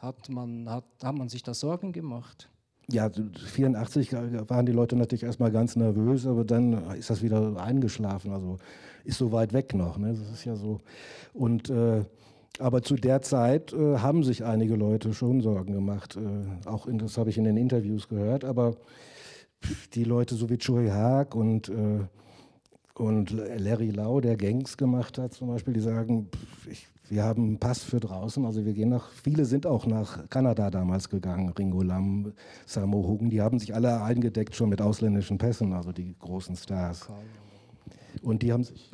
[0.00, 2.50] Hat man, hat, hat man sich da Sorgen gemacht?
[2.90, 8.32] Ja, 84 waren die Leute natürlich erstmal ganz nervös, aber dann ist das wieder eingeschlafen.
[8.32, 8.56] Also
[9.04, 9.98] ist so weit weg noch.
[9.98, 10.14] Ne?
[10.14, 10.80] Das ist ja so.
[11.32, 12.04] Und äh,
[12.58, 16.16] aber zu der Zeit äh, haben sich einige Leute schon Sorgen gemacht.
[16.16, 18.44] Äh, auch in, das habe ich in den Interviews gehört.
[18.44, 18.76] Aber
[19.94, 22.00] die Leute so wie Choi Haag und äh,
[23.00, 26.28] und Larry Lau, der Gangs gemacht hat zum Beispiel, die sagen,
[26.70, 30.28] ich, wir haben einen Pass für draußen, also wir gehen nach, viele sind auch nach
[30.28, 32.34] Kanada damals gegangen, Ringo Lam,
[32.66, 37.08] Samo Hugen, die haben sich alle eingedeckt schon mit ausländischen Pässen, also die großen Stars.
[38.22, 38.90] Und die haben sich...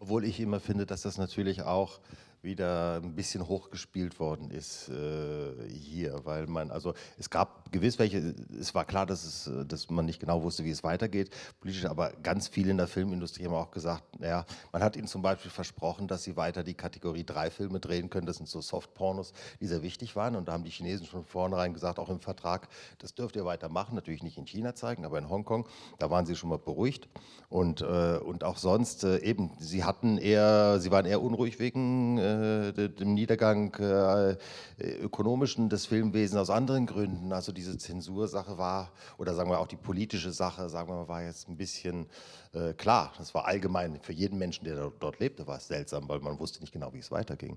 [0.00, 2.00] Obwohl ich immer finde, dass das natürlich auch
[2.44, 8.34] wieder ein bisschen hochgespielt worden ist äh, hier, weil man, also es gab gewiss welche,
[8.58, 12.12] es war klar, dass, es, dass man nicht genau wusste, wie es weitergeht, politisch, aber
[12.22, 16.06] ganz viele in der Filmindustrie haben auch gesagt, naja, man hat ihnen zum Beispiel versprochen,
[16.06, 19.82] dass sie weiter die Kategorie 3 Filme drehen können, das sind so Softpornos, die sehr
[19.82, 20.36] wichtig waren.
[20.36, 23.96] Und da haben die Chinesen schon vornherein gesagt, auch im Vertrag, das dürft ihr weitermachen,
[23.96, 25.66] natürlich nicht in China zeigen, aber in Hongkong,
[25.98, 27.08] da waren sie schon mal beruhigt.
[27.48, 32.18] Und, äh, und auch sonst äh, eben, sie hatten eher, sie waren eher unruhig wegen
[32.18, 34.36] äh, äh, dem Niedergang äh,
[34.78, 37.32] ökonomischen des Filmwesens aus anderen Gründen.
[37.32, 41.22] Also diese Zensursache war, oder sagen wir auch die politische Sache, sagen wir mal, war
[41.22, 42.06] jetzt ein bisschen
[42.52, 43.12] äh, klar.
[43.18, 46.60] Das war allgemein für jeden Menschen, der dort lebte, war es seltsam, weil man wusste
[46.60, 47.56] nicht genau, wie es weiterging.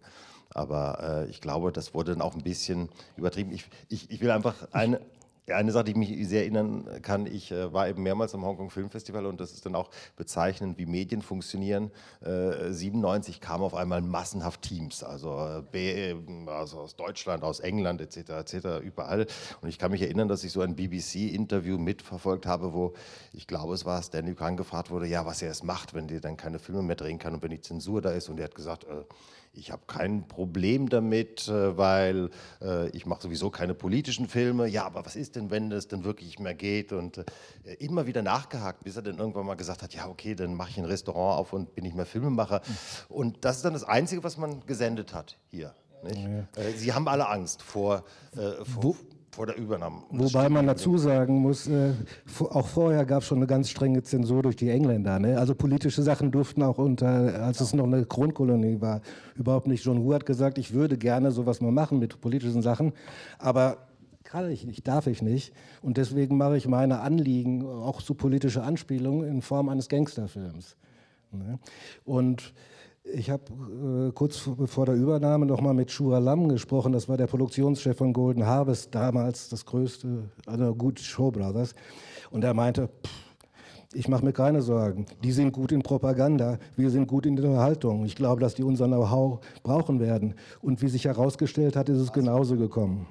[0.51, 3.51] Aber äh, ich glaube, das wurde dann auch ein bisschen übertrieben.
[3.51, 5.01] Ich, ich, ich will einfach eine,
[5.55, 8.69] eine Sache, die ich mich sehr erinnern kann, ich äh, war eben mehrmals am Hongkong
[8.69, 11.91] Film Festival und das ist dann auch bezeichnend, wie Medien funktionieren.
[12.21, 16.15] Äh, 97 kamen auf einmal massenhaft Teams, also, äh,
[16.47, 18.17] also, aus Deutschland, aus England etc.
[18.31, 18.83] etc.
[18.83, 19.25] überall.
[19.61, 22.93] Und ich kann mich erinnern, dass ich so ein BBC-Interview mitverfolgt habe, wo
[23.31, 26.19] ich glaube, es war Stanley Khan gefragt wurde, ja, was er es macht, wenn die
[26.19, 28.27] dann keine Filme mehr drehen kann und wenn die Zensur da ist.
[28.29, 29.03] Und er hat gesagt, äh,
[29.57, 32.29] ich habe kein Problem damit, äh, weil
[32.61, 34.67] äh, ich mache sowieso keine politischen Filme.
[34.67, 36.93] Ja, aber was ist denn, wenn es denn wirklich mehr geht?
[36.93, 37.23] Und äh,
[37.79, 40.77] immer wieder nachgehakt, bis er dann irgendwann mal gesagt hat, ja, okay, dann mache ich
[40.77, 42.61] ein Restaurant auf und bin nicht mehr Filmemacher.
[43.09, 45.73] Und das ist dann das Einzige, was man gesendet hat hier.
[46.03, 46.71] Ja.
[46.75, 48.95] Sie haben alle Angst vor, äh, vor, vor
[49.45, 49.97] der Übernahme.
[50.09, 51.93] Wobei man dazu sagen muss, äh,
[52.49, 55.19] auch vorher gab es schon eine ganz strenge Zensur durch die Engländer.
[55.19, 55.37] Ne?
[55.37, 59.01] Also politische Sachen durften auch unter, als es noch eine Kronkolonie war,
[59.35, 59.83] überhaupt nicht.
[59.83, 62.93] John Woo hat gesagt, ich würde gerne sowas mal machen mit politischen Sachen,
[63.37, 63.87] aber
[64.23, 65.53] kann ich nicht, darf ich nicht.
[65.81, 70.75] Und deswegen mache ich meine Anliegen, auch zu politische Anspielungen, in Form eines Gangsterfilms.
[71.31, 71.59] Ne?
[72.03, 72.53] Und
[73.13, 73.43] ich habe
[74.09, 76.91] äh, kurz vor der Übernahme noch mal mit Shura Lam gesprochen.
[76.91, 81.73] Das war der Produktionschef von Golden Harvest, damals das größte, also gut Show Brothers.
[82.31, 82.89] Und er meinte,
[83.93, 85.05] ich mache mir keine Sorgen.
[85.23, 88.05] Die sind gut in Propaganda, wir sind gut in der Unterhaltung.
[88.05, 90.35] Ich glaube, dass die unser Know-how brauchen werden.
[90.61, 93.07] Und wie sich herausgestellt hat, ist es genauso gekommen.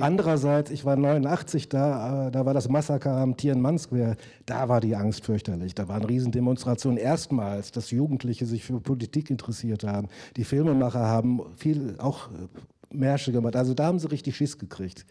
[0.00, 4.16] Andererseits, ich war 89 da, äh, da war das Massaker am Tiananmen Square.
[4.46, 5.74] Da war die Angst fürchterlich.
[5.74, 6.98] Da waren Riesendemonstrationen.
[6.98, 10.08] Erstmals, dass Jugendliche sich für Politik interessiert haben.
[10.36, 12.48] Die Filmemacher haben viel auch äh,
[12.94, 13.56] Märsche gemacht.
[13.56, 15.04] Also da haben sie richtig Schiss gekriegt.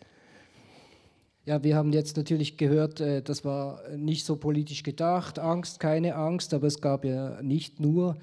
[1.44, 5.40] Ja, wir haben jetzt natürlich gehört, äh, das war nicht so politisch gedacht.
[5.40, 8.18] Angst, keine Angst, aber es gab ja nicht nur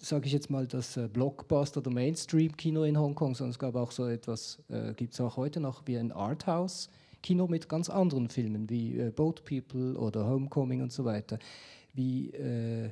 [0.00, 3.90] sage ich jetzt mal, das äh, Blockbuster oder Mainstream-Kino in Hongkong, sondern es gab auch
[3.90, 8.68] so etwas, äh, gibt es auch heute noch wie ein Arthouse-Kino mit ganz anderen Filmen
[8.70, 11.38] wie äh, Boat People oder Homecoming und so weiter.
[11.94, 12.90] Wie, äh,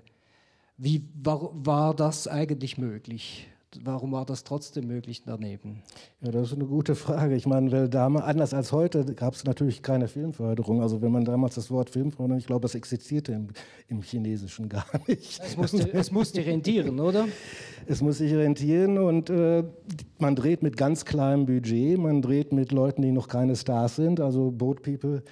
[0.79, 3.49] wie war, war das eigentlich möglich?
[3.83, 5.83] Warum war das trotzdem möglich daneben?
[6.20, 7.35] Ja, das ist eine gute Frage.
[7.35, 10.83] Ich meine, weil damals, anders als heute, gab es natürlich keine Filmförderung.
[10.83, 13.48] Also wenn man damals das Wort Filmförderung, ich glaube, das existierte im,
[13.88, 15.40] im Chinesischen gar nicht.
[15.44, 17.26] Es musste, es musste rentieren, oder?
[17.88, 19.62] Es muss sich rentieren und äh,
[20.18, 24.18] man dreht mit ganz kleinem Budget, man dreht mit Leuten, die noch keine Stars sind,
[24.18, 25.22] also Boat People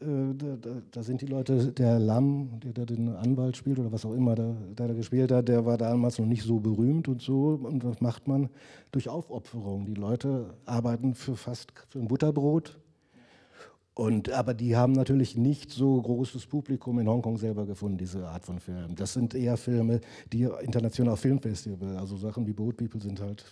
[0.00, 4.04] da, da, da, sind die Leute, der Lamm, der, der, den Anwalt spielt oder was
[4.04, 7.20] auch immer der, der da gespielt hat, der war damals noch nicht so berühmt und
[7.20, 7.58] so.
[7.62, 8.48] Und das macht man
[8.92, 9.86] durch Aufopferung.
[9.86, 12.78] Die Leute arbeiten für fast für ein Butterbrot.
[13.94, 18.44] Und, aber die haben natürlich nicht so großes Publikum in Hongkong selber gefunden, diese Art
[18.44, 18.94] von Filmen.
[18.94, 20.00] Das sind eher Filme,
[20.32, 23.44] die international Filmfestival, also Sachen wie Boat People sind halt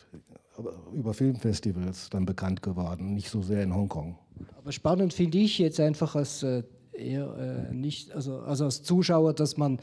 [0.92, 4.16] über Filmfestivals dann bekannt geworden, nicht so sehr in Hongkong.
[4.56, 9.34] Aber spannend finde ich jetzt einfach als äh, eher äh, nicht, also, also als Zuschauer,
[9.34, 9.78] dass man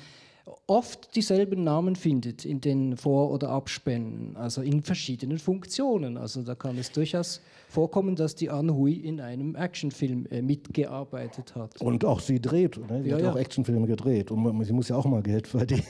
[0.67, 6.17] oft dieselben Namen findet in den Vor- oder Abspänen, also in verschiedenen Funktionen.
[6.17, 11.55] Also da kann es durchaus vorkommen, dass die Anne Hui in einem Actionfilm äh, mitgearbeitet
[11.55, 11.79] hat.
[11.81, 13.03] Und auch sie dreht, ne?
[13.03, 13.31] sie Ja, hat ja.
[13.31, 15.83] auch Actionfilme gedreht und man- sie muss ja auch mal Geld verdienen.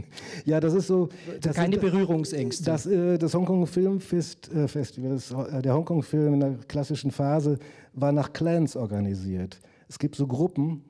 [0.44, 1.08] ja, das ist so.
[1.40, 2.64] Das Keine ist, Berührungsängste.
[2.64, 7.10] Das, äh, das Hongkong Filmfest, äh, Festival, das, äh, der Hongkong Film in der klassischen
[7.10, 7.58] Phase
[7.92, 9.60] war nach Clans organisiert.
[9.88, 10.82] Es gibt so Gruppen.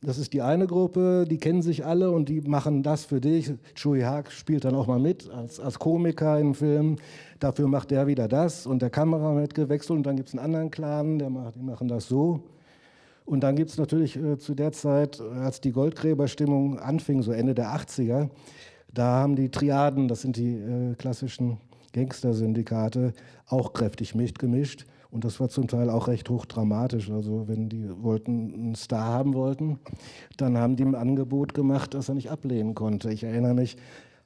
[0.00, 3.52] Das ist die eine Gruppe, die kennen sich alle und die machen das für dich.
[3.74, 6.96] Chui Haag spielt dann auch mal mit als, als Komiker im Film.
[7.40, 10.44] Dafür macht der wieder das und der Kameramann wird gewechselt und dann gibt es einen
[10.44, 12.44] anderen Clan, der macht, die machen das so.
[13.24, 17.32] Und dann gibt es natürlich äh, zu der Zeit, äh, als die Goldgräberstimmung anfing, so
[17.32, 18.30] Ende der 80er,
[18.94, 21.58] da haben die Triaden, das sind die äh, klassischen
[21.92, 23.12] Gangstersyndikate,
[23.46, 24.86] auch kräftig mitgemischt.
[25.10, 27.10] Und das war zum Teil auch recht hochdramatisch.
[27.10, 29.78] Also wenn die wollten einen Star haben wollten,
[30.36, 33.10] dann haben die ein Angebot gemacht, das er nicht ablehnen konnte.
[33.10, 33.76] Ich erinnere mich,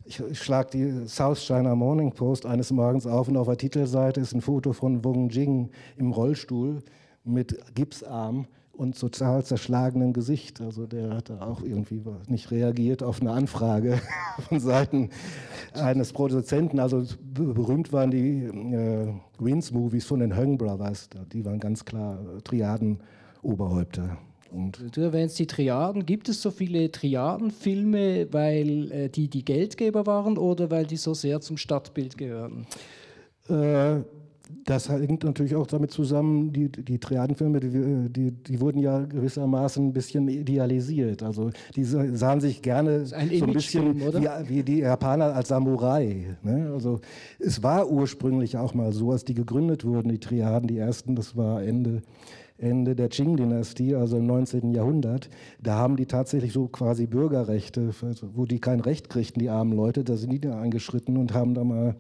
[0.05, 4.21] ich, ich schlage die South China Morning Post eines Morgens auf und auf der Titelseite
[4.21, 6.83] ist ein Foto von Wong Jing im Rollstuhl
[7.25, 10.61] mit Gipsarm und total zerschlagenem Gesicht.
[10.61, 14.01] Also der hat da auch irgendwie nicht reagiert auf eine Anfrage
[14.49, 15.11] von Seiten
[15.75, 16.79] eines Produzenten.
[16.81, 21.09] Also be- berühmt waren die äh, Wins-Movies von den Hung Brothers.
[21.33, 24.19] Die waren ganz klar Triaden-Oberhäupter.
[24.51, 26.05] Und Du erwähnst die Triaden.
[26.05, 31.15] Gibt es so viele Triadenfilme, weil äh, die die Geldgeber waren oder weil die so
[31.15, 32.67] sehr zum Stadtbild gehören?
[33.49, 34.01] Äh,
[34.65, 39.89] das hängt natürlich auch damit zusammen, die, die Triadenfilme, die, die, die wurden ja gewissermaßen
[39.89, 41.23] ein bisschen idealisiert.
[41.23, 45.49] Also die sa- sahen sich gerne ein so ein bisschen wie, wie die Japaner als
[45.49, 46.37] Samurai.
[46.43, 46.71] Ne?
[46.73, 47.01] Also
[47.39, 51.37] es war ursprünglich auch mal so, als die gegründet wurden, die Triaden, die ersten, das
[51.37, 52.03] war Ende,
[52.59, 54.73] Ende der Qing-Dynastie, also im 19.
[54.73, 55.29] Jahrhundert,
[55.61, 57.91] da haben die tatsächlich so quasi Bürgerrechte,
[58.35, 61.55] wo die kein Recht kriegten, die armen Leute, da sind die da eingeschritten und haben
[61.55, 61.97] da mal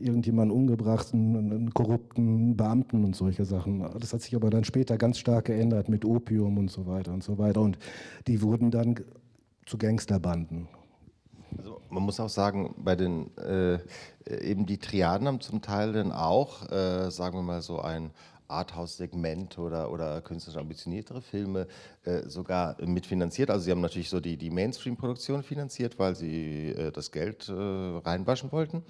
[0.00, 3.86] irgendjemanden umgebracht, einen, einen korrupten Beamten und solche Sachen.
[3.98, 7.22] Das hat sich aber dann später ganz stark geändert mit Opium und so weiter und
[7.22, 7.60] so weiter.
[7.60, 7.78] Und
[8.26, 8.96] die wurden dann
[9.66, 10.68] zu Gangsterbanden.
[11.58, 13.78] Also man muss auch sagen, bei den äh,
[14.26, 18.10] eben die Triaden haben zum Teil dann auch, äh, sagen wir mal so ein
[18.50, 21.66] Arthouse-Segment oder, oder künstlerisch ambitioniertere Filme
[22.26, 23.50] sogar mitfinanziert.
[23.50, 27.52] Also sie haben natürlich so die, die Mainstream-Produktion finanziert, weil sie äh, das Geld äh,
[27.52, 28.82] reinwaschen wollten.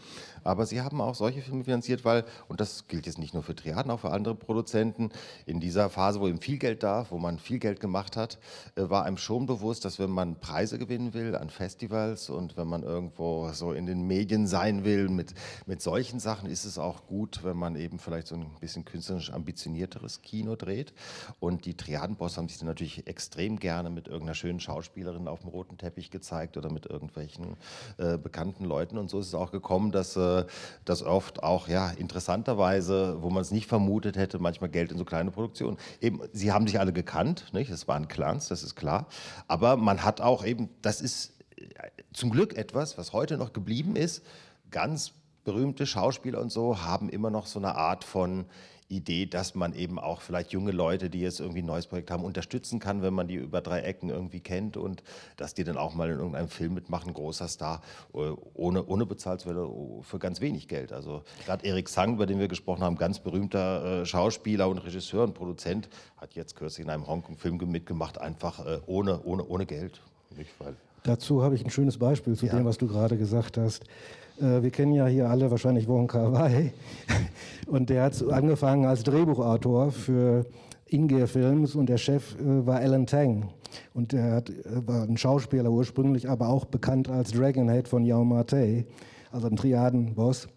[0.45, 3.57] Aber sie haben auch solche Filme finanziert, weil, und das gilt jetzt nicht nur für
[3.57, 5.11] Triaden, auch für andere Produzenten,
[5.45, 8.39] in dieser Phase, wo eben viel Geld da, wo man viel Geld gemacht hat,
[8.77, 12.69] äh, war einem schon bewusst, dass wenn man Preise gewinnen will an Festivals und wenn
[12.69, 15.35] man irgendwo so in den Medien sein will mit,
[15.67, 19.33] mit solchen Sachen, ist es auch gut, wenn man eben vielleicht so ein bisschen künstlerisch
[19.33, 20.93] ambitionierteres Kino dreht.
[21.41, 25.49] Und die Triadenboss haben sich dann natürlich extrem gerne mit irgendeiner schönen Schauspielerin auf dem
[25.49, 27.57] roten Teppich gezeigt oder mit irgendwelchen
[27.99, 28.99] äh, bekannten Leuten.
[28.99, 30.45] Und so ist es auch gekommen, dass äh,
[30.85, 35.05] das oft auch ja, interessanterweise, wo man es nicht vermutet hätte, manchmal Geld in so
[35.05, 35.77] kleine Produktionen.
[36.01, 37.71] Eben, sie haben sich alle gekannt, nicht?
[37.71, 39.07] es waren Clans, das ist klar.
[39.49, 41.65] Aber man hat auch eben, das ist äh,
[42.13, 44.25] zum Glück etwas, was heute noch geblieben ist.
[44.71, 45.13] Ganz
[45.45, 48.47] berühmte Schauspieler und so haben immer noch so eine Art von
[48.91, 52.25] Idee, dass man eben auch vielleicht junge Leute, die jetzt irgendwie ein neues Projekt haben,
[52.25, 55.03] unterstützen kann, wenn man die über drei Ecken irgendwie kennt und
[55.37, 57.83] dass die dann auch mal in irgendeinem Film mitmachen, großer Star,
[58.15, 60.93] äh, ohne, ohne bezahlt zu werden, für ganz wenig Geld.
[60.93, 65.25] Also gerade Erik Sang, über den wir gesprochen haben, ganz berühmter äh, Schauspieler und Regisseur
[65.25, 70.01] und Produzent, hat jetzt kürzlich in einem Hongkong-Film mitgemacht, einfach äh, ohne, ohne, ohne Geld.
[70.37, 72.57] Nicht, weil Dazu habe ich ein schönes Beispiel zu Ja.
[72.57, 73.85] dem, was du gerade gesagt hast.
[74.41, 76.73] Äh, Wir kennen ja hier alle wahrscheinlich Wong Kar Wai
[77.67, 80.47] und der hat angefangen als Drehbuchautor für
[80.87, 83.51] Ingea Films und der Chef äh, war Alan Tang
[83.95, 84.55] und der hat, äh,
[84.87, 88.87] war ein Schauspieler ursprünglich, aber auch bekannt als Dragonhead von Yao Ma Tei,
[89.31, 90.49] also ein Triadenboss.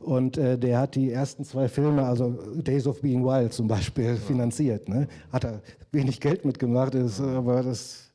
[0.00, 4.14] Und äh, der hat die ersten zwei Filme, also Days of Being Wild zum Beispiel,
[4.14, 4.88] finanziert.
[4.88, 5.08] Ne?
[5.32, 8.12] Hat er wenig Geld mitgemacht, ist, aber das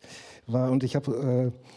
[0.48, 1.74] war, und ich habe äh,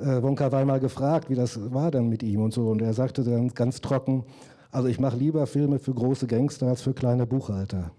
[0.00, 2.68] äh, Wonka Wai mal gefragt, wie das war dann mit ihm und so.
[2.68, 4.24] Und er sagte dann ganz trocken,
[4.72, 7.90] also ich mache lieber Filme für große Gangster als für kleine Buchhalter.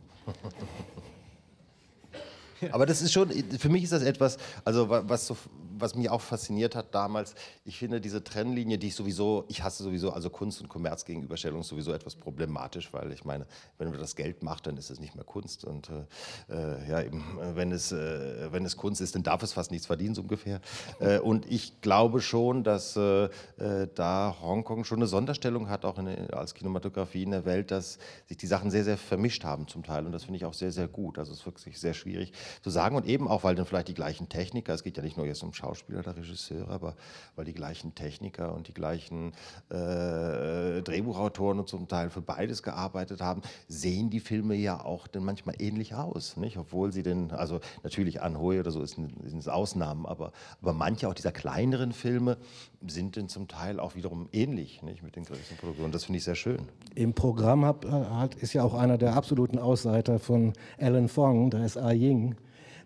[2.71, 5.35] Aber das ist schon, für mich ist das etwas, also wa- was so,
[5.81, 9.83] was mich auch fasziniert hat damals, ich finde diese Trennlinie, die ich sowieso, ich hasse
[9.83, 13.45] sowieso, also Kunst und Kommerzgegenüberstellung sowieso etwas problematisch, weil ich meine,
[13.77, 17.01] wenn man das Geld macht, dann ist es nicht mehr Kunst und äh, äh ja,
[17.01, 20.21] eben, wenn es, äh, wenn es Kunst ist, dann darf es fast nichts verdienen, so
[20.21, 20.61] ungefähr.
[20.99, 25.97] Äh, und ich glaube schon, dass äh, äh, da Hongkong schon eine Sonderstellung hat, auch
[25.97, 29.83] in, als Kinematografie in der Welt, dass sich die Sachen sehr, sehr vermischt haben zum
[29.83, 31.17] Teil und das finde ich auch sehr, sehr gut.
[31.17, 33.93] Also es ist wirklich sehr schwierig zu sagen und eben auch, weil dann vielleicht die
[33.93, 36.95] gleichen Techniker, es geht ja nicht nur jetzt um Schauspieler oder Regisseure, aber
[37.35, 39.31] weil die gleichen Techniker und die gleichen
[39.69, 45.23] äh, Drehbuchautoren und zum Teil für beides gearbeitet haben, sehen die Filme ja auch dann
[45.23, 46.57] manchmal ähnlich aus, nicht?
[46.57, 51.13] Obwohl sie denn, also natürlich Anhui oder so sind es Ausnahmen, aber, aber manche auch
[51.13, 52.37] dieser kleineren Filme
[52.85, 55.03] sind dann zum Teil auch wiederum ähnlich, nicht?
[55.03, 55.93] Mit den größten Produktionen.
[55.93, 56.67] Das finde ich sehr schön.
[56.95, 61.63] Im Programm hat, hat, ist ja auch einer der absoluten Ausseiter von Alan Fong, da
[61.63, 62.35] ist Ah Ying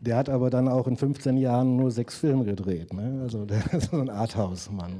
[0.01, 2.93] der hat aber dann auch in 15 Jahren nur sechs Filme gedreht.
[2.93, 3.21] Ne?
[3.21, 4.93] Also der ist so ein Arthouse-Mann.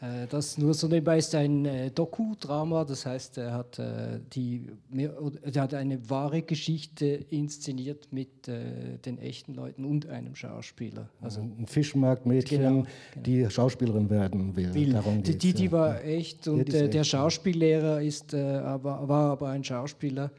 [0.00, 4.70] Äh, das nur so nebenbei ist ein äh, Doku-Drama, das heißt, er hat, äh, die,
[4.92, 11.08] er hat eine wahre Geschichte inszeniert mit äh, den echten Leuten und einem Schauspieler.
[11.20, 13.24] Also ein Fischmarktmädchen, genau, genau.
[13.24, 14.74] die Schauspielerin werden will.
[14.74, 14.92] will.
[14.92, 17.10] Darum die, die, die war echt und ja, der echt.
[17.10, 20.30] Schauspiellehrer ist, äh, aber, war aber ein Schauspieler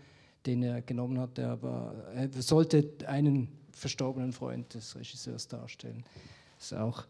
[0.48, 6.04] den er genommen hat, der aber er sollte einen verstorbenen Freund des Regisseurs darstellen.
[6.58, 7.04] Das ist auch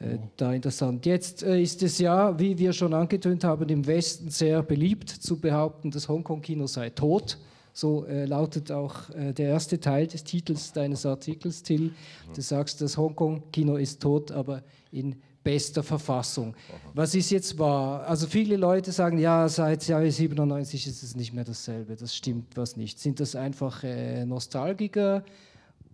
[0.00, 0.28] äh, oh.
[0.36, 1.06] da interessant.
[1.06, 5.40] Jetzt äh, ist es ja, wie wir schon angetönt haben, im Westen sehr beliebt zu
[5.40, 7.38] behaupten, das Hongkong-Kino sei tot.
[7.72, 11.92] So äh, lautet auch äh, der erste Teil des Titels deines Artikels, Till.
[12.34, 16.54] Du sagst, das Hongkong-Kino ist tot, aber in bester Verfassung.
[16.94, 18.06] Was ist jetzt wahr?
[18.06, 21.96] Also viele Leute sagen, ja, seit Jahr 97 ist es nicht mehr dasselbe.
[21.96, 22.98] Das stimmt was nicht.
[22.98, 25.24] Sind das einfach äh, Nostalgiker?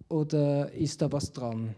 [0.08, 1.74] Oder ist da was dran?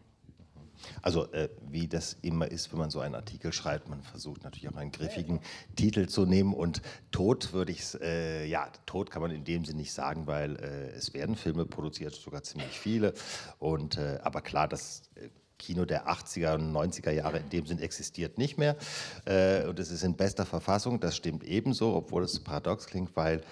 [1.03, 4.69] Also äh, wie das immer ist, wenn man so einen Artikel schreibt, man versucht natürlich
[4.69, 5.41] auch einen griffigen
[5.75, 9.79] Titel zu nehmen und tot würde ich äh, ja, tot kann man in dem Sinne
[9.79, 13.15] nicht sagen, weil äh, es werden Filme produziert, sogar ziemlich viele
[13.59, 17.79] und äh, aber klar, das äh, Kino der 80er und 90er Jahre in dem Sinn
[17.79, 18.77] existiert nicht mehr.
[19.25, 23.42] Äh, und es ist in bester Verfassung, das stimmt ebenso, obwohl es paradox klingt, weil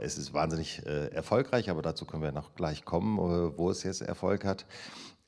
[0.00, 3.82] es ist wahnsinnig äh, erfolgreich, aber dazu können wir noch gleich kommen, äh, wo es
[3.82, 4.64] jetzt Erfolg hat.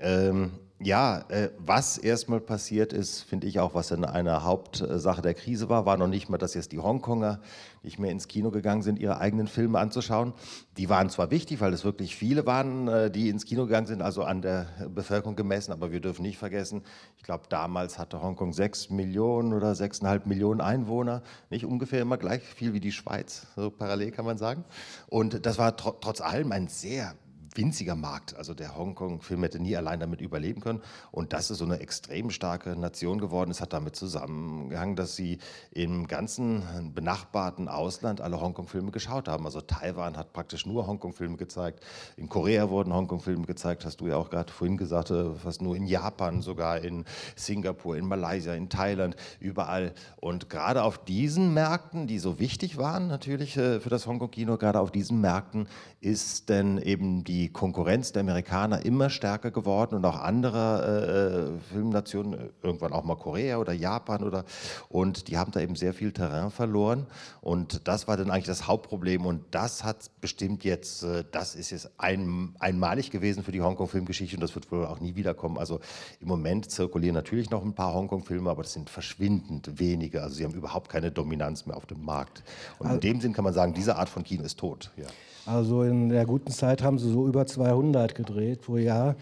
[0.03, 0.51] Ähm,
[0.85, 5.87] ja, äh, was erstmal passiert ist, finde ich auch, was eine Hauptsache der Krise war,
[5.87, 7.41] war noch nicht mal, dass jetzt die Hongkonger
[7.85, 10.33] nicht mehr ins Kino gegangen sind, ihre eigenen Filme anzuschauen.
[10.77, 14.03] Die waren zwar wichtig, weil es wirklich viele waren, äh, die ins Kino gegangen sind,
[14.03, 16.83] also an der Bevölkerung gemessen, aber wir dürfen nicht vergessen,
[17.17, 22.43] ich glaube, damals hatte Hongkong sechs Millionen oder sechseinhalb Millionen Einwohner, nicht ungefähr immer gleich
[22.43, 24.65] viel wie die Schweiz, so parallel kann man sagen.
[25.09, 27.15] Und das war tr trotz allem ein sehr
[27.57, 28.35] winziger Markt.
[28.35, 30.81] Also der Hongkong-Film hätte nie allein damit überleben können.
[31.11, 35.38] Und dass es so eine extrem starke Nation geworden ist, hat damit zusammengehangen, dass sie
[35.71, 39.45] im ganzen benachbarten Ausland alle Hongkong-Filme geschaut haben.
[39.45, 41.81] Also Taiwan hat praktisch nur Hongkong-Filme gezeigt.
[42.17, 45.77] In Korea wurden Hongkong-Filme gezeigt, hast du ja auch gerade vorhin gesagt, äh, fast nur
[45.77, 47.05] in Japan, sogar in
[47.37, 49.93] Singapur, in Malaysia, in Thailand, überall.
[50.21, 54.81] Und gerade auf diesen Märkten, die so wichtig waren natürlich äh, für das Hongkong-Kino, gerade
[54.81, 55.69] auf diesen Märkten
[56.01, 62.50] ist denn eben die Konkurrenz der Amerikaner immer stärker geworden und auch andere äh, Filmnationen,
[62.62, 64.44] irgendwann auch mal Korea oder Japan oder
[64.88, 67.07] und die haben da eben sehr viel Terrain verloren
[67.40, 71.70] und das war dann eigentlich das Hauptproblem und das hat bestimmt jetzt, äh, das ist
[71.70, 75.59] jetzt ein, einmalig gewesen für die Hongkong-Filmgeschichte und das wird wohl auch nie wiederkommen.
[75.59, 75.81] Also
[76.20, 80.22] im Moment zirkulieren natürlich noch ein paar Hongkong-Filme, aber das sind verschwindend wenige.
[80.22, 82.42] Also sie haben überhaupt keine Dominanz mehr auf dem Markt.
[82.78, 84.90] Und in dem Sinn kann man sagen, diese Art von Kino ist tot.
[84.96, 85.07] Ja.
[85.46, 89.16] Also in der guten Zeit haben sie so über 200 gedreht pro Jahr.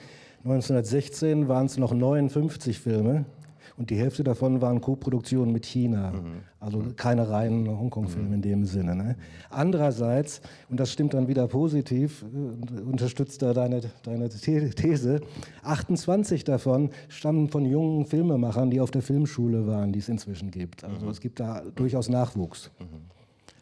[0.45, 3.25] 1916 waren es noch 59 Filme
[3.77, 6.13] und die Hälfte davon waren Koproduktionen mit China.
[6.13, 6.43] Mhm.
[6.61, 6.97] Also mhm.
[6.97, 8.35] keine reinen Hongkong-Filme mhm.
[8.35, 8.95] in dem Sinne.
[8.95, 9.17] Ne?
[9.49, 15.21] Andererseits, und das stimmt dann wieder positiv, äh, unterstützt da deine, deine These,
[15.63, 20.85] 28 davon stammen von jungen Filmemachern, die auf der Filmschule waren, die es inzwischen gibt.
[20.85, 21.13] Also mhm.
[21.13, 22.71] es gibt da durchaus Nachwuchs.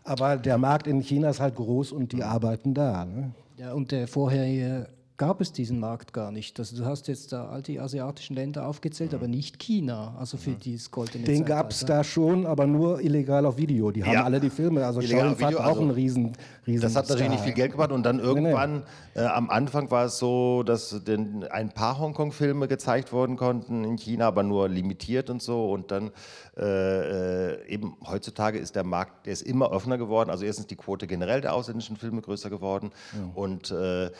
[0.09, 0.13] Mhm.
[0.13, 3.05] Aber der Markt in China ist halt groß und die arbeiten da.
[3.05, 3.33] Ne?
[3.57, 4.89] Ja, und der vorherige
[5.19, 6.59] gab es diesen Markt gar nicht.
[6.61, 9.19] Also du hast jetzt da all die asiatischen Länder aufgezählt, mhm.
[9.19, 10.61] aber nicht China, also für mhm.
[10.61, 13.91] dieses goldene Den gab es da schon, aber nur illegal auf Video.
[13.91, 14.25] Die haben ja.
[14.25, 16.33] alle die Filme, also Shaolin hat auch also, ein riesen,
[16.67, 18.83] riesen Das hat natürlich nicht viel Geld gebracht und dann irgendwann, nee,
[19.17, 19.23] nee.
[19.23, 23.97] Äh, am Anfang war es so, dass denn ein paar Hongkong-Filme gezeigt worden konnten in
[23.97, 26.13] China, aber nur limitiert und so und dann
[26.57, 30.77] äh, äh, eben heutzutage ist der Markt, der ist immer offener geworden, also erstens die
[30.77, 33.31] Quote generell der ausländischen Filme größer geworden ja.
[33.35, 34.11] und äh,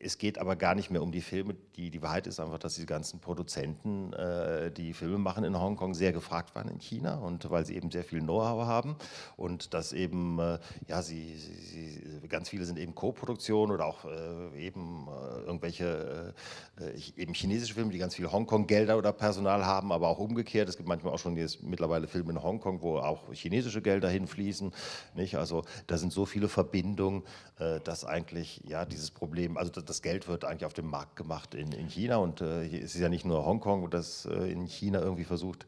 [0.00, 1.56] es geht aber gar nicht mehr um die Filme.
[1.76, 5.94] Die, die Wahrheit ist einfach, dass die ganzen Produzenten, äh, die Filme machen in Hongkong,
[5.94, 8.96] sehr gefragt waren in China und weil sie eben sehr viel Know-how haben
[9.36, 14.04] und dass eben, äh, ja, sie, sie, sie, ganz viele sind eben Co-Produktion oder auch
[14.04, 16.34] äh, eben äh, irgendwelche
[16.80, 20.68] äh, eben chinesische Filme, die ganz viel Hongkong-Gelder oder Personal haben, aber auch umgekehrt.
[20.68, 24.72] Es gibt manchmal auch schon jetzt mittlerweile Filme in Hongkong, wo auch chinesische Gelder hinfließen.
[25.14, 25.36] Nicht?
[25.36, 27.22] Also da sind so viele Verbindungen,
[27.58, 31.54] äh, dass eigentlich ja dieses Problem, also das Geld wird eigentlich auf dem Markt gemacht
[31.54, 35.00] in, in China und äh, es ist ja nicht nur Hongkong, das äh, in China
[35.00, 35.66] irgendwie versucht,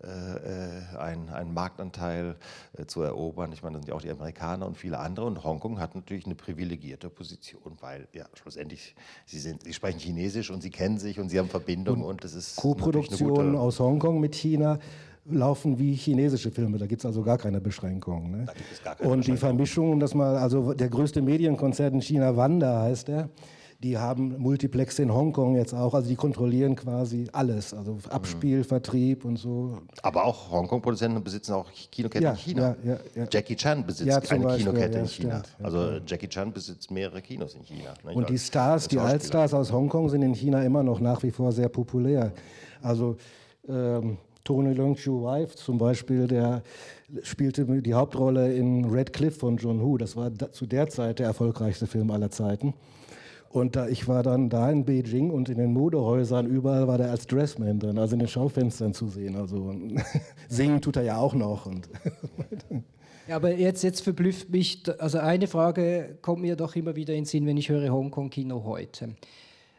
[0.00, 2.36] äh, äh, einen, einen Marktanteil
[2.76, 3.50] äh, zu erobern.
[3.50, 5.26] Ich meine, das sind ja auch die Amerikaner und viele andere.
[5.26, 8.94] Und Hongkong hat natürlich eine privilegierte Position, weil ja schlussendlich
[9.26, 12.24] sie sind, sie sprechen Chinesisch und sie kennen sich und sie haben Verbindungen und, und
[12.24, 14.78] das ist Co-Produktionen aus Hongkong mit China
[15.28, 16.78] laufen wie chinesische Filme.
[16.78, 18.30] Da gibt es also gar keine Beschränkungen.
[18.30, 18.46] Ne?
[18.84, 23.08] Keine und die Vermischung, um das mal, also der größte Medienkonzert in China, Wanda heißt
[23.08, 23.30] er,
[23.80, 28.64] die haben Multiplex in Hongkong jetzt auch, also die kontrollieren quasi alles, also Abspiel, mhm.
[28.64, 29.78] Vertrieb und so.
[30.02, 32.76] Aber auch Hongkong-Produzenten besitzen auch Kinoketten ja, in China.
[32.82, 35.44] Ja, ja, Jackie Chan besitzt eine Beispiel, Kinokette in China.
[35.44, 37.94] Stimmt, also Jackie Chan besitzt mehrere Kinos in China.
[38.04, 38.14] Ne?
[38.14, 41.52] Und die Stars, die Altstars aus Hongkong sind in China immer noch nach wie vor
[41.52, 42.32] sehr populär.
[42.82, 43.16] Also
[43.68, 46.62] ähm, Tony Leung Chiu Wai zum Beispiel, der
[47.22, 49.98] spielte die Hauptrolle in Red Cliff von John Woo.
[49.98, 52.74] Das war zu der Zeit der erfolgreichste Film aller Zeiten.
[53.50, 57.10] Und da, ich war dann da in Beijing und in den Modehäusern überall war der
[57.10, 59.36] als Dressman drin, also in den Schaufenstern zu sehen.
[59.36, 59.74] Also
[60.48, 61.64] singen tut er ja auch noch.
[61.64, 61.88] Und
[63.28, 67.24] ja, aber jetzt, jetzt verblüfft mich, also eine Frage kommt mir doch immer wieder in
[67.24, 69.14] Sinn, wenn ich höre Hongkong-Kino heute.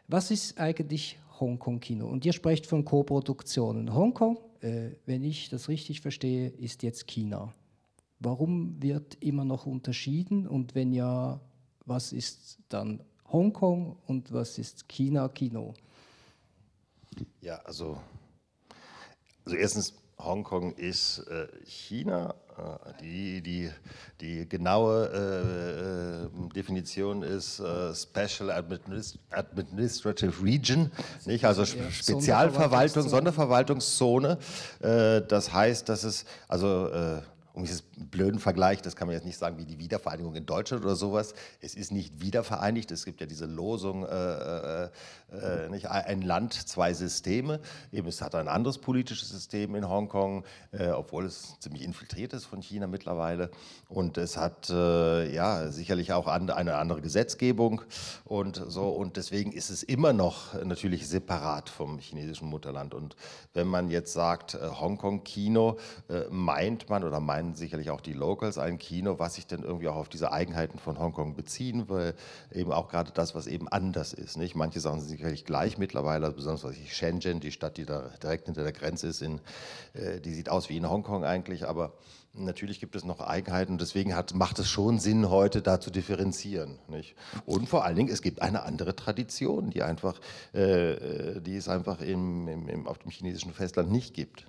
[0.08, 2.08] Was ist eigentlich Hongkong-Kino?
[2.08, 3.94] Und ihr sprecht von Co-Produktionen.
[3.94, 7.54] Hongkong, äh, wenn ich das richtig verstehe, ist jetzt China.
[8.18, 11.40] Warum wird immer noch unterschieden und wenn ja,
[11.86, 13.00] was ist dann
[13.32, 15.74] Hongkong und was ist China-Kino?
[17.40, 17.98] Ja, also,
[19.44, 22.34] also erstens, Hongkong ist äh, China.
[22.56, 23.70] Äh, die, die,
[24.20, 30.90] die genaue äh, äh Definition ist äh, Special Administ Administrative Region,
[31.24, 31.44] nicht?
[31.44, 34.38] also ja, Spezialverwaltung, Sonderverwaltungszone.
[34.80, 35.22] Sonderverwaltungszone.
[35.22, 36.90] Äh, das heißt, dass es, also
[37.52, 40.84] um dieses blöden Vergleich, das kann man jetzt nicht sagen wie die Wiedervereinigung in Deutschland
[40.84, 41.34] oder sowas.
[41.60, 42.90] Es ist nicht wiedervereinigt.
[42.90, 44.90] Es gibt ja diese Losung, äh, äh,
[45.32, 47.60] äh, nicht ein Land, zwei Systeme.
[47.92, 52.44] Eben es hat ein anderes politisches System in Hongkong, äh, obwohl es ziemlich infiltriert ist
[52.44, 53.50] von China mittlerweile.
[53.88, 57.82] Und es hat äh, ja sicherlich auch an, eine andere Gesetzgebung
[58.24, 58.88] und so.
[58.88, 62.94] Und deswegen ist es immer noch natürlich separat vom chinesischen Mutterland.
[62.94, 63.16] Und
[63.54, 65.78] wenn man jetzt sagt äh, Hongkong-Kino,
[66.30, 69.96] meint man oder meinen sicherlich auch die Locals, ein Kino, was sich dann irgendwie auch
[69.96, 72.14] auf diese Eigenheiten von Hongkong beziehen will,
[72.52, 74.36] eben auch gerade das, was eben anders ist.
[74.36, 74.54] Nicht?
[74.54, 78.46] Manche Sachen sind sicherlich gleich mittlerweile, besonders was ich Shenzhen, die Stadt, die da direkt
[78.46, 79.40] hinter der Grenze ist, in,
[79.94, 81.92] äh, die sieht aus wie in Hongkong eigentlich, aber
[82.32, 85.90] Natürlich gibt es noch Eigenheiten und deswegen hat, macht es schon Sinn, heute da zu
[85.90, 86.78] differenzieren.
[86.86, 87.16] Nicht?
[87.44, 90.20] Und vor allen Dingen, es gibt eine andere Tradition, die, einfach,
[90.54, 94.46] äh, äh die es einfach im, im, auf dem chinesischen Festland nicht gibt.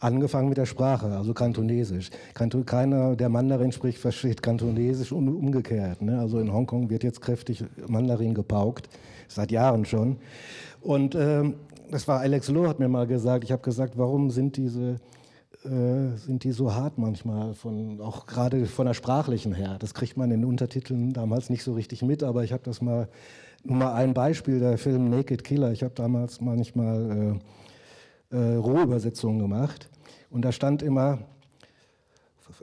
[0.00, 2.10] Angefangen mit der Sprache, also Kantonesisch.
[2.32, 6.00] Kanto, keiner, der Mandarin spricht, versteht Kantonesisch und umgekehrt.
[6.00, 6.18] Ne?
[6.18, 8.88] Also in Hongkong wird jetzt kräftig Mandarin gepaukt,
[9.28, 10.16] seit Jahren schon.
[10.80, 11.54] Und ähm,
[11.90, 14.96] das war Alex Loh, hat mir mal gesagt, ich habe gesagt, warum sind diese
[15.64, 19.76] äh, sind die so hart manchmal, von, auch gerade von der sprachlichen her.
[19.78, 22.80] Das kriegt man in den Untertiteln damals nicht so richtig mit, aber ich habe das
[22.80, 23.08] mal,
[23.62, 27.38] nur mal ein Beispiel, der Film Naked Killer, ich habe damals manchmal äh,
[28.30, 29.88] äh, Rohübersetzungen gemacht
[30.30, 31.18] und da stand immer,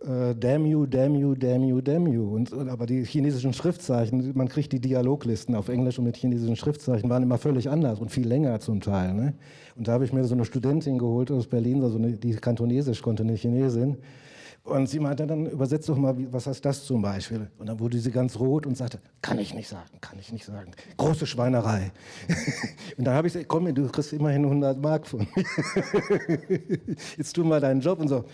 [0.02, 2.36] äh, damn you, damn you, damn you, damn you.
[2.36, 7.10] Und, aber die chinesischen Schriftzeichen, man kriegt die Dialoglisten auf Englisch und mit chinesischen Schriftzeichen,
[7.10, 9.14] waren immer völlig anders und viel länger zum Teil.
[9.14, 9.34] Ne?
[9.76, 13.02] Und da habe ich mir so eine Studentin geholt aus Berlin, also eine, die kantonesisch
[13.02, 13.98] konnte, eine Chinesin.
[14.68, 17.50] Und sie meinte dann, übersetzt doch mal, was heißt das zum Beispiel?
[17.58, 20.46] Und dann wurde sie ganz rot und sagte, kann ich nicht sagen, kann ich nicht
[20.46, 20.72] sagen.
[20.98, 21.92] Große Schweinerei.
[22.98, 26.60] und dann habe ich gesagt, komm, du kriegst immerhin 100 Mark von mir.
[27.18, 28.26] Jetzt tu mal deinen Job und so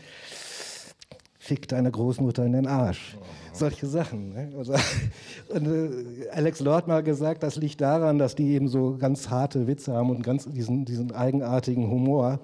[1.44, 3.18] fick deine Großmutter in den Arsch.
[3.52, 4.30] Solche Sachen.
[4.30, 4.50] Ne?
[4.58, 4.74] Also,
[5.50, 9.68] und, äh, Alex Lord mal gesagt, das liegt daran, dass die eben so ganz harte
[9.68, 12.40] Witze haben und ganz diesen, diesen eigenartigen Humor.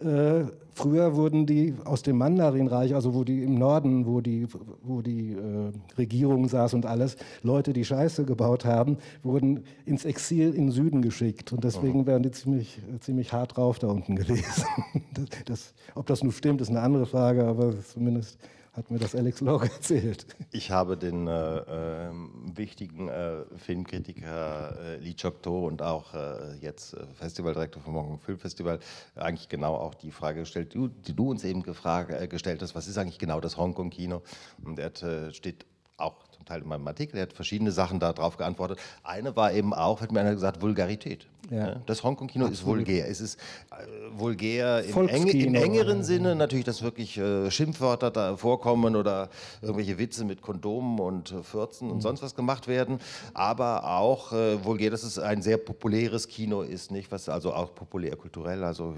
[0.00, 4.46] Äh, früher wurden die aus dem Mandarinreich, also wo die im Norden, wo die,
[4.82, 10.54] wo die äh, Regierung saß und alles, Leute, die Scheiße gebaut haben, wurden ins Exil
[10.54, 11.52] in den Süden geschickt.
[11.52, 14.64] Und deswegen werden die ziemlich, ziemlich hart drauf da unten gewesen.
[15.12, 18.38] Das, das, ob das nun stimmt, ist eine andere Frage, aber zumindest
[18.72, 20.26] hat mir das Alex Log erzählt.
[20.52, 22.10] Ich habe den äh, äh,
[22.54, 28.78] wichtigen äh, Filmkritiker äh, Lee Chok-to und auch äh, jetzt äh, Festivaldirektor vom Hongkong Filmfestival
[29.16, 32.74] eigentlich genau auch die Frage gestellt, die, die du uns eben gefragt, äh, gestellt hast,
[32.74, 34.22] was ist eigentlich genau das Hongkong-Kino?
[34.62, 35.66] Und er steht
[35.96, 38.78] auch zum Teil in meinem Artikel, er hat verschiedene Sachen darauf geantwortet.
[39.02, 41.26] Eine war eben auch, hat mir einer gesagt, Vulgarität.
[41.50, 41.74] Ja.
[41.86, 43.08] Das Hongkong-Kino ist vulgär.
[43.08, 43.38] Es ist
[43.72, 43.84] äh,
[44.16, 49.30] vulgär im, enge, im, engeren Sinne, natürlich, dass wirklich äh, Schimpfwörter da vorkommen oder
[49.60, 51.94] irgendwelche Witze mit Kondomen und äh, Fürzen mhm.
[51.94, 53.00] und sonst was gemacht werden,
[53.34, 57.74] aber auch äh, vulgär, dass es ein sehr populäres Kino ist, nicht, was also auch
[57.74, 58.94] populärkulturell, also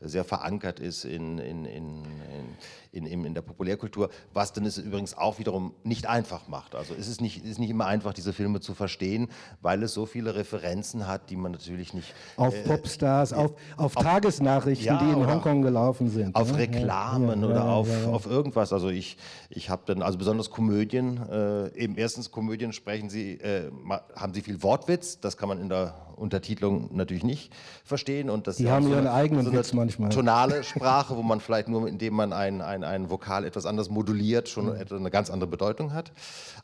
[0.00, 2.04] äh, sehr verankert ist in, in, in,
[2.92, 6.76] in, in, in der Populärkultur, was dann es übrigens auch wiederum nicht einfach macht.
[6.76, 9.28] Also es ist nicht, ist nicht immer einfach, diese Filme zu verstehen,
[9.62, 12.14] weil es so viele Referenzen hat, die man natürlich nicht...
[12.36, 16.34] Auf äh, Popstars, auf, auf, auf, Tagesnachrichten, ja, die in Hongkong gelaufen sind.
[16.34, 16.58] Auf ne?
[16.58, 18.72] Reklamen ja, oder auf, auf irgendwas.
[18.72, 19.16] Also ich,
[19.50, 23.70] ich habe dann, also besonders Komödien, äh, eben erstens Komödien sprechen sie, äh,
[24.16, 27.52] haben sie viel Wortwitz, das kann man in der Untertitelung natürlich nicht
[27.84, 28.30] verstehen.
[28.30, 30.10] Und das die haben so ihren eine, eigenen so Witz manchmal.
[30.10, 34.48] Tonale Sprache, wo man vielleicht nur, indem man ein, ein, ein Vokal etwas anders moduliert,
[34.48, 34.86] schon mhm.
[34.90, 36.12] eine ganz andere Bedeutung hat.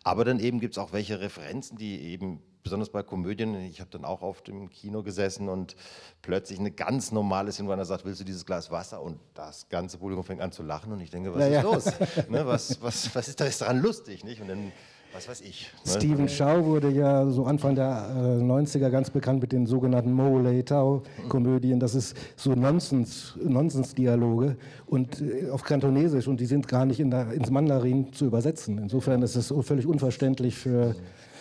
[0.04, 3.88] Aber dann eben gibt es auch welche Referenzen, die eben besonders bei Komödien, ich habe
[3.90, 5.74] dann auch oft im Kino gesessen und
[6.20, 9.00] plötzlich eine ganz normale Szene, wo einer sagt, willst du dieses Glas Wasser?
[9.00, 11.60] Und das ganze Publikum fängt an zu lachen und ich denke, was naja.
[11.60, 11.84] ist los?
[12.28, 14.22] ne, was, was, was ist da jetzt daran lustig?
[14.22, 14.42] Nicht?
[14.42, 14.70] Und dann
[15.14, 15.72] was weiß ich.
[15.86, 15.92] Ne?
[15.92, 20.38] Stephen Chow wurde ja so Anfang der äh, 90er ganz bekannt mit den sogenannten Mo
[20.38, 21.80] Lei Tao Komödien.
[21.80, 27.10] Das ist so Nonsens, Nonsens-Dialoge und äh, auf Kantonesisch und die sind gar nicht in
[27.10, 28.76] der, ins Mandarin zu übersetzen.
[28.76, 30.94] Insofern ist es völlig unverständlich für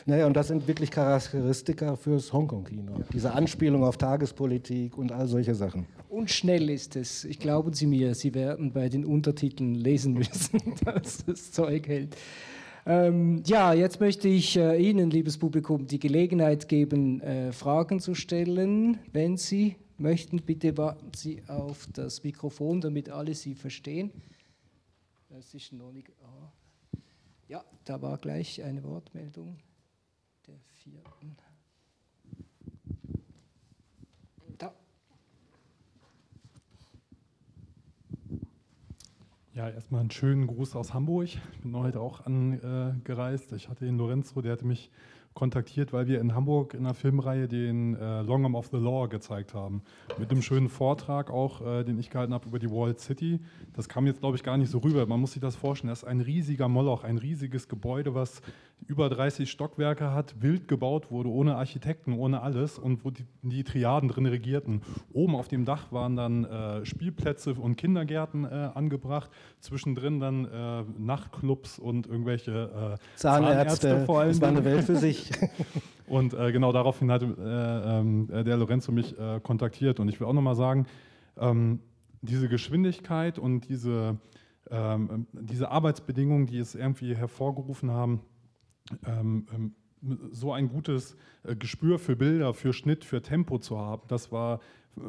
[0.07, 3.03] naja, und das sind wirklich Charakteristika fürs Hongkong-Kino.
[3.11, 5.85] Diese Anspielung auf Tagespolitik und all solche Sachen.
[6.07, 7.25] Und schnell ist es.
[7.25, 12.15] Ich glaube Sie mir, Sie werden bei den Untertiteln lesen müssen, dass das Zeug hält.
[12.85, 18.15] Ähm, ja, jetzt möchte ich äh, Ihnen, liebes Publikum, die Gelegenheit geben, äh, Fragen zu
[18.15, 18.99] stellen.
[19.11, 24.11] Wenn Sie möchten, bitte warten Sie auf das Mikrofon, damit alle Sie verstehen.
[25.27, 26.07] Das ist noch nicht.
[26.21, 26.97] Oh.
[27.49, 29.57] Ja, da war gleich eine Wortmeldung
[30.91, 31.37] vierten.
[39.53, 41.25] Ja, erstmal einen schönen Gruß aus Hamburg.
[41.25, 43.53] Ich bin heute auch angereist.
[43.53, 44.91] Ich hatte den Lorenzo, der hatte mich
[45.37, 49.07] kontaktiert, weil wir in Hamburg in einer Filmreihe den äh, Long Arm of the Law
[49.07, 49.83] gezeigt haben.
[50.17, 53.39] Mit einem schönen Vortrag auch, äh, den ich gehalten habe über die Walled City.
[53.73, 55.05] Das kam jetzt, glaube ich, gar nicht so rüber.
[55.05, 55.89] Man muss sich das vorstellen.
[55.89, 58.41] Das ist ein riesiger Moloch, ein riesiges Gebäude, was
[58.85, 63.63] über 30 Stockwerke hat, wild gebaut wurde, ohne Architekten, ohne alles und wo die, die
[63.63, 64.81] Triaden drin regierten.
[65.11, 70.83] Oben auf dem Dach waren dann äh, Spielplätze und Kindergärten äh, angebracht, zwischendrin dann äh,
[70.97, 72.51] Nachtclubs und irgendwelche
[72.95, 74.29] äh, Zahnärzte, Zahnärzte vor allem.
[74.29, 75.31] Das war eine Welt für sich.
[76.07, 80.33] und äh, genau daraufhin hat äh, ähm, der Lorenzo mich kontaktiert und ich will auch
[80.33, 80.85] nochmal sagen,
[81.37, 81.79] ähm,
[82.21, 84.17] diese Geschwindigkeit und diese,
[84.69, 88.21] ähm, diese Arbeitsbedingungen, die es irgendwie hervorgerufen haben,
[89.05, 89.75] ähm, ähm,
[90.31, 94.59] so ein gutes äh, Gespür für Bilder, für Schnitt, für Tempo zu haben, das war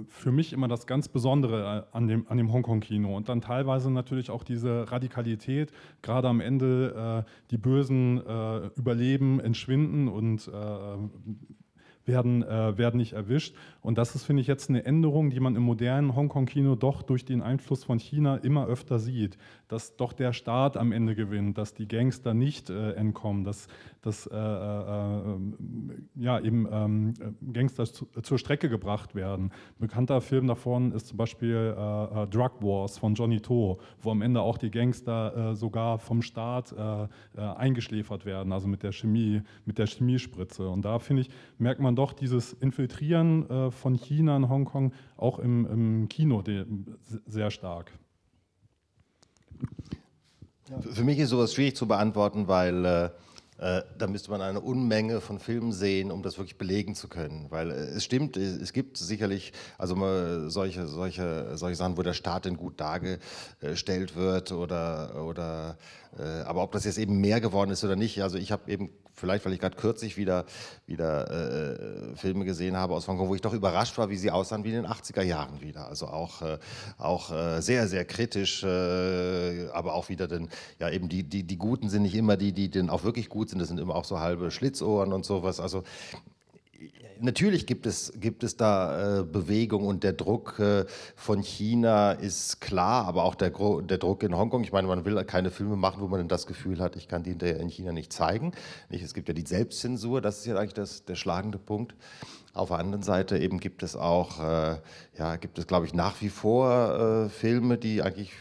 [0.09, 3.17] für mich immer das ganz Besondere äh, an dem, an dem Hongkong-Kino.
[3.17, 5.73] Und dann teilweise natürlich auch diese Radikalität,
[6.03, 10.51] gerade am Ende äh, die Bösen äh, überleben, entschwinden und äh,
[12.09, 13.55] werden, äh, werden nicht erwischt.
[13.81, 17.25] Und das ist, finde ich, jetzt eine Änderung, die man im modernen Hongkong-Kino doch durch
[17.25, 19.39] den Einfluss von China immer öfter sieht,
[19.69, 23.69] dass doch der Staat am Ende gewinnt, dass die Gangster nicht äh, entkommen, dass,
[24.03, 25.39] dass äh, äh
[26.17, 27.15] ja, eben ähm,
[27.53, 29.47] Gangster zu, zur Strecke gebracht werden.
[29.47, 34.11] Ein bekannter Film davon ist zum Beispiel äh, äh, Drug Wars von Johnny To, wo
[34.11, 36.75] am Ende auch die Gangster sogar vom Staat
[37.37, 40.69] eingeschläfert werden, also mit der Chemie, mit der Chemiespritze.
[40.69, 45.41] Und da, finde ich, merkt man doch dieses Infiltrieren äh, von China in Hongkong auch
[45.41, 46.45] im, im Kino
[47.27, 47.91] sehr stark.
[50.93, 53.11] Für mich ist sowas schwierig zu beantworten, weil äh,
[53.59, 57.47] äh, da müsste man eine Unmenge von Filmen sehen, um das wirklich belegen zu können.
[57.51, 59.97] Weil äh, es stimmt, es gibt sicherlich also
[60.49, 65.79] solche, solche, solche Sachen, wo der Staat denn gut dargestellt wird oder, oder
[66.47, 69.45] aber ob das jetzt eben mehr geworden ist oder nicht, also ich habe eben vielleicht,
[69.45, 70.45] weil ich gerade kürzlich wieder,
[70.87, 74.65] wieder äh, Filme gesehen habe aus Hongkong, wo ich doch überrascht war, wie sie aussahen
[74.65, 75.89] wie in den 80er Jahren wieder.
[75.89, 76.59] Also auch, äh,
[76.97, 80.49] auch äh, sehr, sehr kritisch, äh, aber auch wieder den,
[80.79, 83.51] ja eben die, die, die Guten sind nicht immer die, die denn auch wirklich gut
[83.51, 85.61] sind, das sind immer auch so halbe Schlitzohren und sowas.
[85.61, 85.85] Also
[87.21, 90.85] natürlich gibt es, gibt es da äh, Bewegung und der Druck äh,
[91.17, 94.63] von China ist klar, aber auch der, der Druck in Hongkong.
[94.65, 97.23] Ich meine, man will keine Filme machen, wo man dann das Gefühl hat, ich kann
[97.23, 98.53] die in China nicht zeigen.
[98.89, 99.03] Nicht?
[99.03, 101.95] Es gibt ja die Selbstzensur, das ist ja eigentlich das, der schlagende Punkt.
[102.55, 104.79] Auf der anderen Seite eben gibt es auch, äh,
[105.19, 108.33] ja, gibt es glaube ich nach wie vor äh, Filme, die eigentlich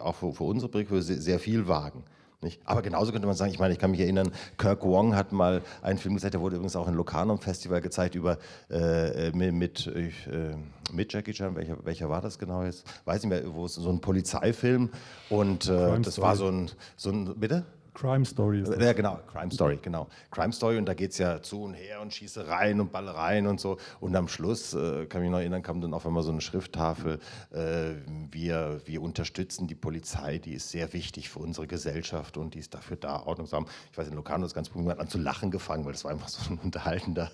[0.00, 2.04] auch für, für unsere sehr, sehr viel wagen.
[2.40, 2.60] Nicht?
[2.64, 5.60] Aber genauso könnte man sagen, ich meine, ich kann mich erinnern, Kirk Wong hat mal
[5.82, 8.38] einen Film gezeigt, der wurde übrigens auch in Locarno Festival gezeigt, über,
[8.70, 10.54] äh, mit, äh,
[10.92, 12.86] mit Jackie Chan, welcher, welcher war das genau jetzt?
[13.06, 14.90] Weiß nicht mehr, wo es so ein Polizeifilm
[15.30, 17.64] und äh, das war so ein, so ein, bitte?
[17.98, 18.80] Crime Story ist.
[18.80, 20.06] Ja, genau, Crime Story, genau.
[20.30, 23.58] Crime Story und da geht es ja zu und her und Schießereien und Ballereien und
[23.58, 23.76] so.
[23.98, 27.18] Und am Schluss, äh, kann mich noch erinnern, kam dann auf einmal so eine Schrifttafel,
[27.50, 27.94] äh,
[28.30, 32.72] wir, wir unterstützen die Polizei, die ist sehr wichtig für unsere Gesellschaft und die ist
[32.72, 33.66] dafür da, ordnungsam.
[33.90, 36.28] Ich weiß, in Locarno ist ganz gut, an zu lachen gefangen, weil das war einfach
[36.28, 37.32] so ein unterhaltender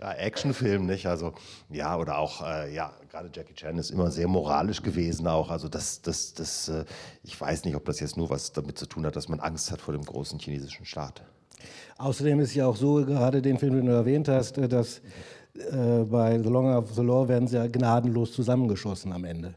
[0.00, 1.06] äh, Actionfilm, nicht?
[1.06, 1.32] Also,
[1.68, 5.50] ja, oder auch, äh, ja, gerade Jackie Chan ist immer sehr moralisch gewesen auch.
[5.50, 6.84] Also das, das, das, äh,
[7.24, 9.70] ich weiß nicht, ob das jetzt nur was damit zu tun hat, dass man Angst
[9.70, 11.22] hat vor dem großen chinesischen Staat.
[11.98, 14.98] Außerdem ist ja auch so, gerade den Film, den du erwähnt hast, äh, dass
[15.54, 19.54] äh, bei The Longer of the Law werden sie ja gnadenlos zusammengeschossen am Ende.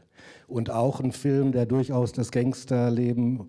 [0.48, 3.48] Und auch ein Film, der durchaus das Gangsterleben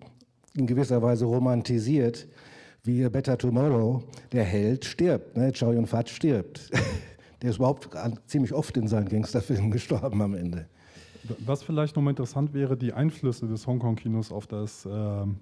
[0.54, 2.26] in gewisser Weise romantisiert,
[2.84, 5.52] wie Better Tomorrow, der Held stirbt, ne?
[5.52, 6.70] Chow Yun-Fat stirbt.
[7.42, 7.88] Der ist überhaupt
[8.26, 10.66] ziemlich oft in seinen Gangsterfilmen gestorben am Ende.
[11.44, 14.90] Was vielleicht nochmal interessant wäre, die Einflüsse des Hongkong-Kinos auf das äh,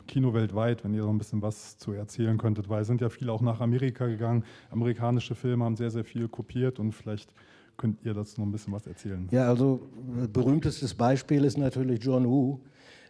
[0.07, 3.11] Kino weltweit, wenn ihr so ein bisschen was zu erzählen könntet, weil es sind ja
[3.11, 4.45] viele auch nach Amerika gegangen.
[4.71, 7.35] Amerikanische Filme haben sehr, sehr viel kopiert und vielleicht
[7.77, 9.29] könnt ihr dazu noch ein bisschen was erzählen.
[9.31, 9.89] Ja, also
[10.23, 12.61] äh, berühmtestes Beispiel ist natürlich John Woo.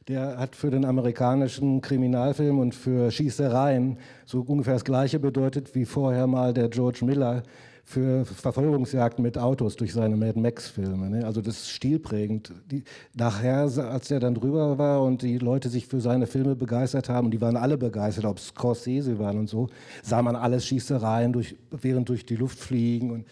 [0.09, 5.87] Der hat für den amerikanischen Kriminalfilm und für Schießereien so ungefähr das Gleiche bedeutet wie
[5.87, 7.43] vorher mal der George Miller
[7.85, 11.11] für Verfolgungsjagden mit Autos durch seine Mad Max-Filme.
[11.11, 11.27] Ne?
[11.27, 12.53] Also das ist stilprägend.
[12.71, 12.83] Die,
[13.15, 17.27] nachher, als er dann drüber war und die Leute sich für seine Filme begeistert haben,
[17.27, 19.69] und die waren alle begeistert, ob es Scorsese waren und so,
[20.03, 23.11] sah man alles Schießereien, durch, während durch die Luft fliegen.
[23.11, 23.27] Und,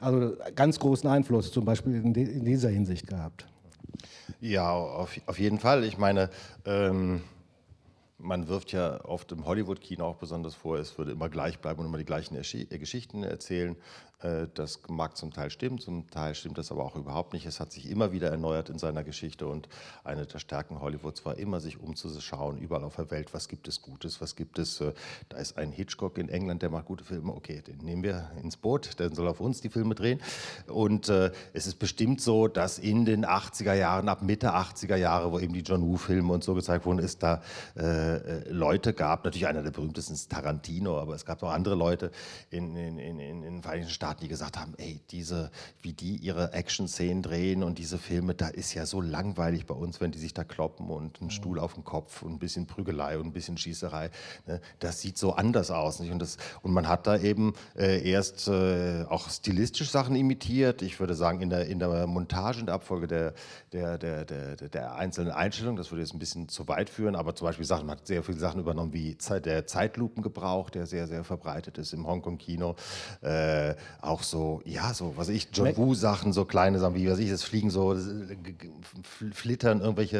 [0.00, 3.46] also ganz großen Einfluss zum Beispiel in, de, in dieser Hinsicht gehabt.
[4.40, 5.84] Ja, auf, auf jeden Fall.
[5.84, 6.30] Ich meine,
[6.64, 7.20] ähm
[8.18, 11.86] man wirft ja oft im Hollywood-Kino auch besonders vor, es würde immer gleich bleiben und
[11.86, 13.76] immer die gleichen Geschichten erzählen.
[14.20, 17.46] Äh, das mag zum Teil stimmen, zum Teil stimmt das aber auch überhaupt nicht.
[17.46, 19.68] Es hat sich immer wieder erneuert in seiner Geschichte und
[20.04, 23.80] eine der Stärken Hollywoods war immer, sich umzuschauen, überall auf der Welt, was gibt es
[23.80, 24.80] Gutes, was gibt es.
[24.80, 24.92] Äh,
[25.28, 28.56] da ist ein Hitchcock in England, der macht gute Filme, okay, den nehmen wir ins
[28.56, 30.20] Boot, der soll auf uns die Filme drehen.
[30.66, 35.30] Und äh, es ist bestimmt so, dass in den 80er Jahren, ab Mitte 80er Jahre,
[35.30, 37.42] wo eben die John Woo-Filme und so gezeigt wurden, es da
[38.16, 42.10] äh, Leute gab, natürlich einer der berühmtesten ist Tarantino, aber es gab auch andere Leute
[42.50, 45.50] in, in, in, in den Vereinigten Staaten, die gesagt haben, ey, diese,
[45.82, 50.00] wie die ihre Action-Szenen drehen und diese Filme, da ist ja so langweilig bei uns,
[50.00, 53.18] wenn die sich da kloppen und einen Stuhl auf dem Kopf und ein bisschen Prügelei
[53.18, 54.10] und ein bisschen Schießerei.
[54.46, 54.60] Ne?
[54.78, 56.00] Das sieht so anders aus.
[56.00, 56.10] Nicht?
[56.10, 60.82] Und, das, und man hat da eben äh, erst äh, auch stilistisch Sachen imitiert.
[60.82, 63.34] Ich würde sagen, in der, in der Montage und der Abfolge der,
[63.72, 67.34] der, der, der, der einzelnen Einstellungen, das würde jetzt ein bisschen zu weit führen, aber
[67.34, 71.06] zum Beispiel Sachen, man hat sehr viele Sachen übernommen, wie Zeit, der Zeitlupengebrauch, der sehr,
[71.06, 72.76] sehr verbreitet ist im Hongkong-Kino.
[73.20, 77.30] Äh, auch so, ja, so, was ich, John Woo-Sachen, so kleine Sachen, wie was ich,
[77.30, 78.08] das fliegen so, das,
[79.32, 80.18] flittern irgendwelche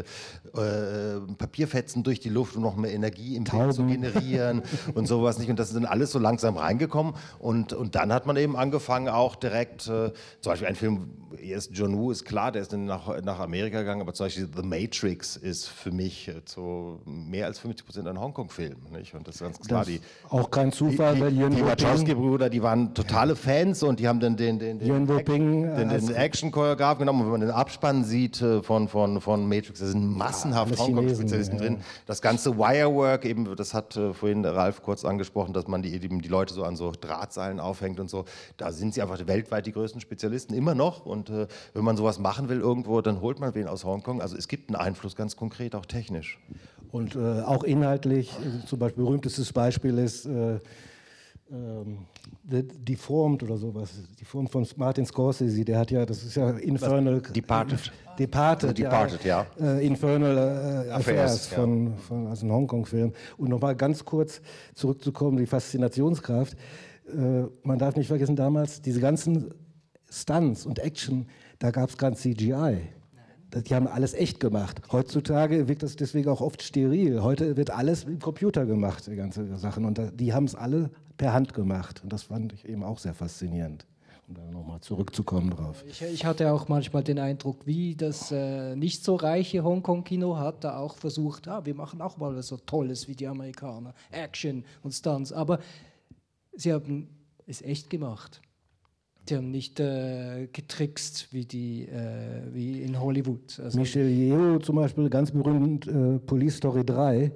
[0.55, 4.63] äh, Papierfetzen durch die Luft, um noch mehr Energie im Bild zu generieren
[4.95, 5.51] und sowas nicht.
[5.51, 7.15] Und das sind alles so langsam reingekommen.
[7.39, 11.11] Und, und dann hat man eben angefangen, auch direkt, äh, zum Beispiel ein Film,
[11.41, 14.49] erst John Woo ist klar, der ist dann nach, nach Amerika gegangen, aber zum Beispiel
[14.55, 18.77] The Matrix ist für mich so mehr als 50 Prozent ein Hongkong-Film.
[18.87, 19.81] Und das ist ganz klar.
[19.81, 24.09] Das die, auch kein Zufall, die, die, die Wachowski-Brüder, die waren totale Fans und die
[24.09, 27.21] haben dann den, den, den, Ping, den, den Action-Choreograf genommen.
[27.21, 30.79] Und wenn man den Abspann sieht äh, von, von, von Matrix, da sind massenhaft ja,
[30.79, 31.63] Hongkong-Spezialisten ja.
[31.63, 31.79] drin.
[32.07, 36.23] Das ganze Wirework, eben, das hat äh, vorhin Ralf kurz angesprochen, dass man die, eben
[36.23, 38.25] die Leute so an so Drahtseilen aufhängt und so.
[38.57, 41.07] Da sind sie einfach weltweit die größten Spezialisten, immer noch.
[41.07, 44.21] Und äh, wenn man sowas machen will irgendwo, dann holt man wen aus Hongkong.
[44.21, 46.39] Also es gibt einen Einfluss, ganz konkret, auch technisch.
[46.91, 50.59] Und äh, auch inhaltlich, äh, zum Beispiel berühmtestes Beispiel ist äh,
[51.51, 52.07] ähm,
[52.45, 53.91] Deformed oder sowas.
[54.21, 57.23] Deformed von Martin Scorsese, der hat ja, das ist ja Infernal.
[57.23, 57.33] Was?
[57.33, 57.93] Departed.
[58.19, 59.47] Departed, Departed ja.
[59.59, 59.77] ja.
[59.77, 61.97] Äh, Infernal äh, Affairs, von, ja.
[61.97, 63.13] von, also ein Hongkong-Film.
[63.37, 64.41] Und nochmal ganz kurz
[64.75, 66.55] zurückzukommen, die Faszinationskraft.
[67.07, 69.55] Äh, man darf nicht vergessen, damals diese ganzen
[70.11, 71.27] Stunts und Action,
[71.59, 72.79] da gab es kein CGI.
[73.55, 74.81] Die haben alles echt gemacht.
[74.93, 77.23] Heutzutage wirkt das deswegen auch oft steril.
[77.23, 79.85] Heute wird alles im Computer gemacht, die ganze Sachen.
[79.85, 82.03] Und die haben es alle per Hand gemacht.
[82.03, 83.87] Und das fand ich eben auch sehr faszinierend.
[84.29, 85.83] Um da nochmal zurückzukommen drauf.
[85.89, 90.65] Ich, ich, hatte auch manchmal den Eindruck, wie das äh, nicht so reiche Hongkong-Kino hat
[90.65, 94.67] da auch versucht, ah, wir machen auch mal was so Tolles wie die Amerikaner, Action
[94.83, 95.33] und Stunts.
[95.33, 95.61] Aber
[96.55, 97.09] sie haben
[97.47, 98.43] es echt gemacht.
[99.29, 103.61] Die haben nicht äh, getrickst wie, die, äh, wie in Hollywood.
[103.63, 107.33] Also Michel Yeoh zum Beispiel, ganz berühmt, äh, Police Story 3,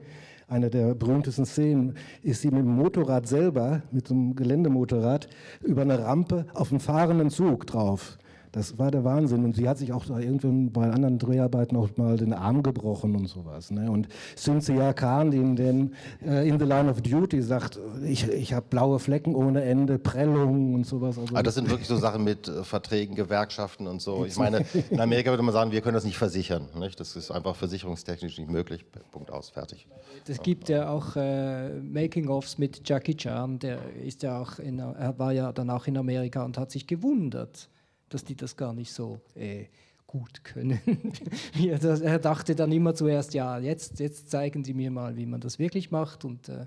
[0.48, 5.28] eine der berühmtesten Szenen, ist sie mit dem Motorrad selber, mit so einem Geländemotorrad,
[5.62, 8.16] über eine Rampe auf einen fahrenden Zug drauf.
[8.52, 9.44] Das war der Wahnsinn.
[9.44, 13.26] Und sie hat sich auch irgendwann bei anderen Dreharbeiten auch mal den Arm gebrochen und
[13.26, 13.70] sowas.
[13.70, 13.90] Ne?
[13.90, 18.52] Und Cynthia Khan, die in, den, äh, in The Line of Duty sagt, ich, ich
[18.52, 21.18] habe blaue Flecken ohne Ende, Prellungen und sowas.
[21.18, 24.26] Also ah, das sind wirklich so Sachen mit äh, Verträgen, Gewerkschaften und so.
[24.26, 26.68] Ich meine, in Amerika würde man sagen, wir können das nicht versichern.
[26.78, 27.00] Nicht?
[27.00, 28.84] Das ist einfach versicherungstechnisch nicht möglich.
[29.10, 29.88] Punkt aus, fertig.
[30.28, 35.18] Es gibt ja auch äh, Making-ofs mit Jackie Chan, der ist ja auch in, er
[35.18, 37.70] war ja dann auch in Amerika und hat sich gewundert
[38.14, 39.66] dass die das gar nicht so äh,
[40.06, 40.78] gut können.
[42.02, 45.58] er dachte dann immer zuerst, ja, jetzt, jetzt zeigen Sie mir mal, wie man das
[45.58, 46.66] wirklich macht und äh,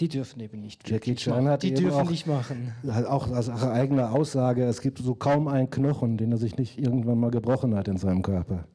[0.00, 0.88] die dürfen eben nicht.
[0.88, 2.74] Jackie Chan hat die dürfen auch, nicht machen.
[2.88, 6.78] Hat auch als eigene Aussage, es gibt so kaum einen Knochen, den er sich nicht
[6.78, 8.66] irgendwann mal gebrochen hat in seinem Körper.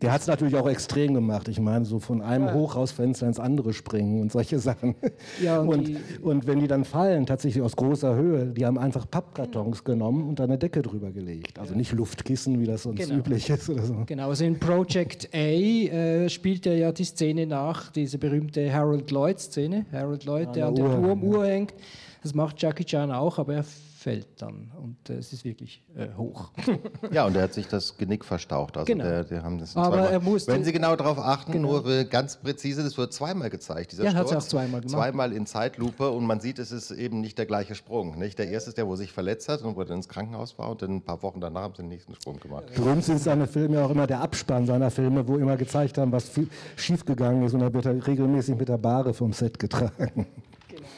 [0.00, 1.48] Der hat es natürlich auch extrem gemacht.
[1.48, 2.54] Ich meine, so von einem ja.
[2.54, 4.94] Hochhausfenster ins andere springen und solche Sachen.
[5.42, 9.10] Ja, und, und, und, wenn die dann fallen, tatsächlich aus großer Höhe, die haben einfach
[9.10, 11.58] Pappkartons genommen und da eine Decke drüber gelegt.
[11.58, 13.16] Also nicht Luftkissen, wie das sonst genau.
[13.16, 14.04] üblich ist oder so.
[14.06, 19.10] Genau, also in Project A äh, spielt er ja die Szene nach, diese berühmte Harold
[19.10, 19.86] Lloyd-Szene.
[19.92, 21.74] Harold Lloyd, der an der Turmuhr hängt.
[22.22, 23.64] Das macht Jackie Chan auch, aber er
[24.02, 26.50] fällt dann und äh, es ist wirklich äh, hoch.
[27.12, 28.76] ja, und er hat sich das Genick verstaucht.
[28.76, 29.04] Also genau.
[29.04, 31.80] der, der haben das Aber er musste, Wenn Sie genau darauf achten, genau.
[31.80, 33.92] nur ganz präzise, das wird zweimal gezeigt.
[33.92, 34.90] Dieser ja, hat es auch zweimal gemacht.
[34.90, 38.18] Zweimal in Zeitlupe und man sieht, es ist eben nicht der gleiche Sprung.
[38.18, 38.38] Nicht?
[38.38, 40.82] Der erste ist der, wo sich verletzt hat und wo er ins Krankenhaus war und
[40.82, 42.74] dann ein paar Wochen danach haben sie den nächsten Sprung gemacht.
[42.74, 46.30] Berühmt sind seine Filme auch immer der Abspann seiner Filme, wo immer gezeigt haben, was
[46.76, 50.26] schiefgegangen ist und er wird regelmäßig mit der Bahre vom Set getragen.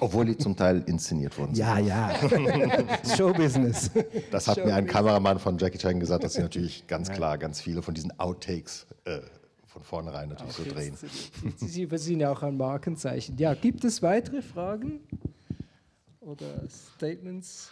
[0.00, 1.54] Obwohl die zum Teil inszeniert wurden.
[1.54, 2.14] Ja, ja.
[3.16, 3.90] Showbusiness.
[4.30, 7.38] Das hat Show mir ein Kameramann von Jackie Chan gesagt, dass sie natürlich ganz klar
[7.38, 9.20] ganz viele von diesen Outtakes äh,
[9.66, 10.96] von vornherein natürlich okay, so drehen.
[11.56, 13.36] Sie, sie sind ja auch ein Markenzeichen.
[13.38, 15.00] Ja, gibt es weitere Fragen
[16.20, 17.70] oder Statements?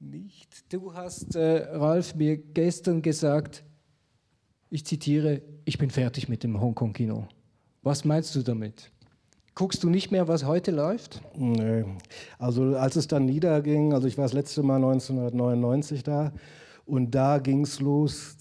[0.00, 0.72] Nicht.
[0.72, 3.64] Du hast, äh, Ralf, mir gestern gesagt,
[4.68, 7.28] ich zitiere, ich bin fertig mit dem Hongkong-Kino.
[7.82, 8.90] Was meinst du damit?
[9.58, 11.22] Guckst du nicht mehr, was heute läuft?
[11.34, 11.86] Nee.
[12.38, 16.32] Also als es dann niederging, also ich war das letzte Mal 1999 da
[16.84, 18.36] und da ging es los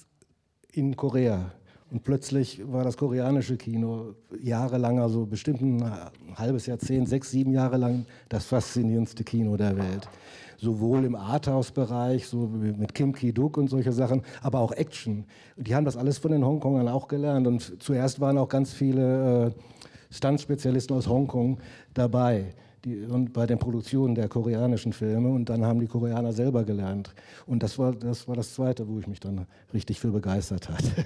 [0.73, 1.53] in Korea.
[1.89, 5.89] Und plötzlich war das koreanische Kino jahrelang, also bestimmt ein
[6.35, 10.09] halbes Jahrzehnt, sechs, sieben Jahre lang das faszinierendste Kino der Welt.
[10.57, 15.23] Sowohl im Arthouse-Bereich, so mit Kim Ki-duk und solche Sachen, aber auch Action.
[15.55, 17.47] Die haben das alles von den Hongkongern auch gelernt.
[17.47, 19.53] Und zuerst waren auch ganz viele...
[19.55, 19.75] Äh,
[20.15, 21.59] Stunt-Spezialisten aus Hongkong
[21.93, 22.53] dabei
[22.85, 27.13] die, und bei den Produktionen der koreanischen Filme und dann haben die Koreaner selber gelernt.
[27.45, 31.05] Und das war das, war das Zweite, wo ich mich dann richtig für begeistert hatte.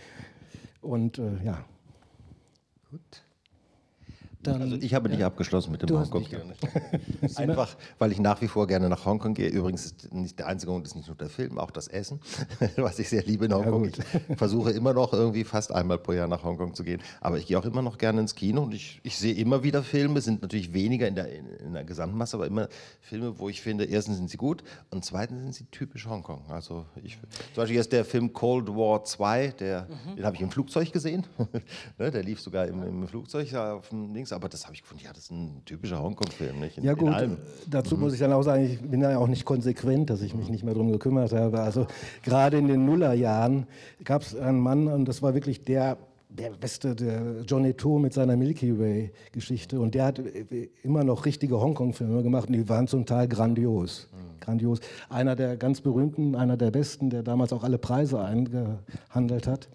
[0.82, 1.64] und äh, ja.
[2.90, 3.25] Gut.
[4.46, 5.26] Dann, also ich habe nicht ja.
[5.26, 6.26] abgeschlossen mit dem Hongkong.
[7.36, 9.48] Einfach, weil ich nach wie vor gerne nach Hongkong gehe.
[9.48, 12.20] Übrigens ist nicht der einzige Grund ist nicht nur der Film, auch das Essen,
[12.76, 13.84] was ich sehr liebe in Hongkong.
[13.84, 13.90] Ja,
[14.28, 17.02] ich versuche immer noch irgendwie fast einmal pro Jahr nach Hongkong zu gehen.
[17.20, 19.82] Aber ich gehe auch immer noch gerne ins Kino und ich, ich sehe immer wieder
[19.82, 22.68] Filme, sind natürlich weniger in der, in der Gesamtmasse, aber immer
[23.00, 26.44] Filme, wo ich finde, erstens sind sie gut und zweitens sind sie typisch Hongkong.
[26.48, 30.16] Also ich, zum Beispiel jetzt der Film Cold War 2, der, mhm.
[30.16, 31.26] den habe ich im Flugzeug gesehen.
[31.98, 35.02] Ne, der lief sogar im, im Flugzeug auf dem Links aber das habe ich gefunden,
[35.02, 36.76] ja, das ist ein typischer Hongkong-Film, nicht?
[36.76, 37.14] In, ja gut,
[37.66, 38.02] dazu mhm.
[38.02, 40.62] muss ich dann auch sagen, ich bin ja auch nicht konsequent, dass ich mich nicht
[40.62, 41.60] mehr darum gekümmert habe.
[41.60, 41.86] Also
[42.22, 43.66] gerade in den Nullerjahren
[44.04, 45.96] gab es einen Mann, und das war wirklich der
[46.28, 49.80] der beste, der Johnny To mit seiner Milky Way-Geschichte.
[49.80, 50.20] Und der hat
[50.82, 54.10] immer noch richtige Hongkong-Filme gemacht und die waren zum Teil grandios.
[54.12, 54.40] Mhm.
[54.40, 54.80] Grandios.
[55.08, 59.68] Einer der ganz berühmten, einer der besten, der damals auch alle Preise eingehandelt hat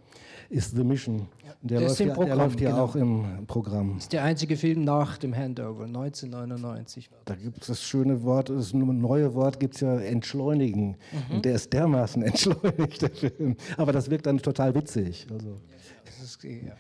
[0.52, 1.28] ist The Mission.
[1.64, 2.84] Der, läuft, ja, Programm, der läuft ja genau.
[2.84, 3.94] auch im Programm.
[3.96, 7.10] Das ist der einzige Film nach dem Handover, 1999.
[7.26, 10.98] Da gibt es das schöne Wort, das neue Wort gibt es ja Entschleunigen.
[11.12, 11.36] Mhm.
[11.36, 13.56] Und der ist dermaßen entschleunigt, der Film.
[13.78, 15.28] Aber das wirkt dann total witzig.
[15.32, 15.50] Also.
[15.50, 16.74] Ja, ist, ja.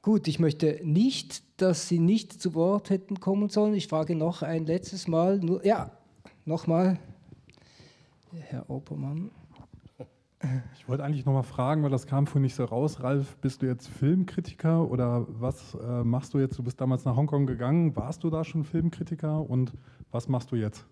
[0.00, 3.74] Gut, ich möchte nicht, dass Sie nicht zu Wort hätten kommen sollen.
[3.74, 5.38] Ich frage noch ein letztes Mal.
[5.38, 5.90] Nur, ja,
[6.46, 6.98] nochmal.
[8.48, 9.30] Herr Opermann.
[10.76, 13.02] Ich wollte eigentlich nochmal fragen, weil das kam vorhin nicht so raus.
[13.02, 16.58] Ralf, bist du jetzt Filmkritiker oder was äh, machst du jetzt?
[16.58, 17.96] Du bist damals nach Hongkong gegangen.
[17.96, 19.72] Warst du da schon Filmkritiker und
[20.10, 20.86] was machst du jetzt?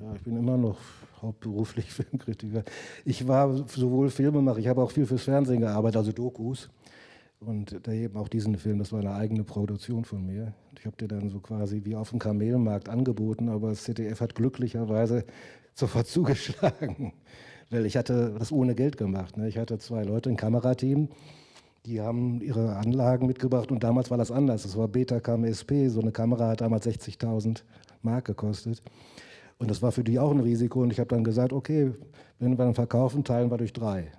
[0.00, 0.78] Ja, ich bin immer noch
[1.20, 2.64] hauptberuflich Filmkritiker.
[3.04, 6.70] Ich war sowohl Filmemacher, ich habe auch viel fürs Fernsehen gearbeitet, also Dokus.
[7.40, 10.54] Und da eben auch diesen Film, das war eine eigene Produktion von mir.
[10.78, 14.34] Ich habe dir dann so quasi wie auf dem Kamelmarkt angeboten, aber das ZDF hat
[14.34, 15.24] glücklicherweise
[15.74, 17.12] sofort zugeschlagen.
[17.72, 19.38] Weil ich hatte das ohne Geld gemacht.
[19.38, 19.48] Ne?
[19.48, 21.08] Ich hatte zwei Leute, ein Kamerateam,
[21.86, 24.64] die haben ihre Anlagen mitgebracht und damals war das anders.
[24.64, 27.62] Das war Betacam SP, so eine Kamera hat damals 60.000
[28.02, 28.82] Mark gekostet.
[29.56, 31.92] Und das war für die auch ein Risiko und ich habe dann gesagt, okay,
[32.38, 34.12] wenn wir dann verkaufen, teilen wir durch drei.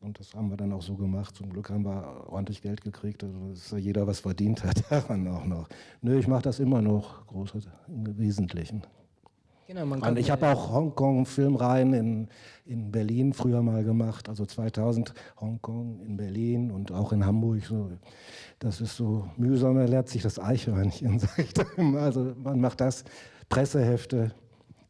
[0.00, 1.34] Und das haben wir dann auch so gemacht.
[1.34, 5.46] Zum Glück haben wir ordentlich Geld gekriegt, also dass jeder was verdient hat daran auch
[5.46, 5.68] noch.
[6.02, 7.54] Nö, ich mache das immer noch, groß
[7.88, 8.82] im Wesentlichen.
[9.66, 12.28] Genau, kann ich habe auch Hongkong-Filmreihen in,
[12.66, 17.64] in Berlin früher mal gemacht, also 2000 Hongkong in Berlin und auch in Hamburg.
[17.64, 17.90] So.
[18.60, 22.80] Das ist so mühsam, er lernt sich das Eichhörnchen, sage ich dann Also man macht
[22.80, 23.04] das,
[23.48, 24.32] Pressehefte,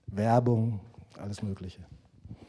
[0.08, 0.80] Werbung,
[1.18, 1.80] alles Mögliche.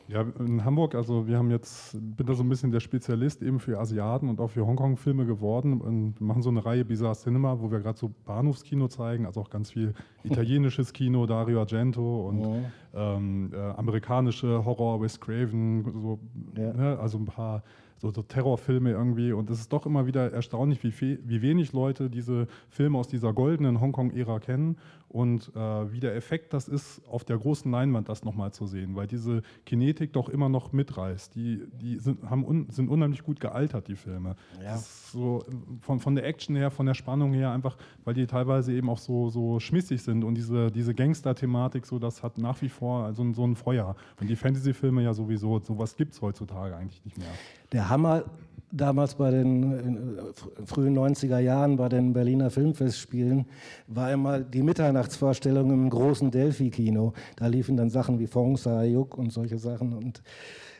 [0.10, 3.60] Ja, in Hamburg, also wir haben jetzt, bin da so ein bisschen der Spezialist eben
[3.60, 7.72] für Asiaten und auch für Hongkong-Filme geworden und machen so eine Reihe Bizarre Cinema, wo
[7.72, 9.93] wir gerade so Bahnhofskino zeigen, also auch ganz viel
[10.24, 13.18] italienisches Kino, Dario Argento und ja.
[13.18, 16.20] ähm, äh, amerikanische Horror, Wes Craven, so,
[16.55, 16.74] ja.
[16.74, 17.64] ne, also ein paar
[17.97, 19.34] so, so, Terrorfilme irgendwie.
[19.34, 23.34] Und es ist doch immer wieder erstaunlich, wie, wie wenig Leute diese Filme aus dieser
[23.34, 24.78] goldenen Hongkong-Ära kennen
[25.18, 28.95] und äh, wie der Effekt das ist, auf der großen Leinwand das nochmal zu sehen,
[28.95, 31.34] weil diese Kinetik doch immer noch mitreißt.
[31.34, 34.36] Die, die sind, haben un, sind unheimlich gut gealtert, die Filme.
[34.63, 34.78] Ja.
[34.78, 35.43] So
[35.82, 38.99] von, von der Action her, von der Spannung her, einfach, weil die teilweise eben auch
[38.99, 43.34] so, so schmissig sind und diese, diese Gangster-Thematik, so, das hat nach wie vor so,
[43.34, 43.95] so ein Feuer.
[44.22, 47.28] Und die Fantasy-Filme ja sowieso, sowas gibt es heutzutage eigentlich nicht mehr.
[47.72, 48.26] Der Hammer
[48.72, 50.20] damals bei den
[50.65, 53.45] frühen 90er Jahren bei den Berliner Filmfestspielen
[53.88, 57.13] war immer die Mitternachtsvorstellung im großen Delphi-Kino.
[57.36, 60.22] Da liefen dann Sachen wie Fong Sayuk und solche Sachen und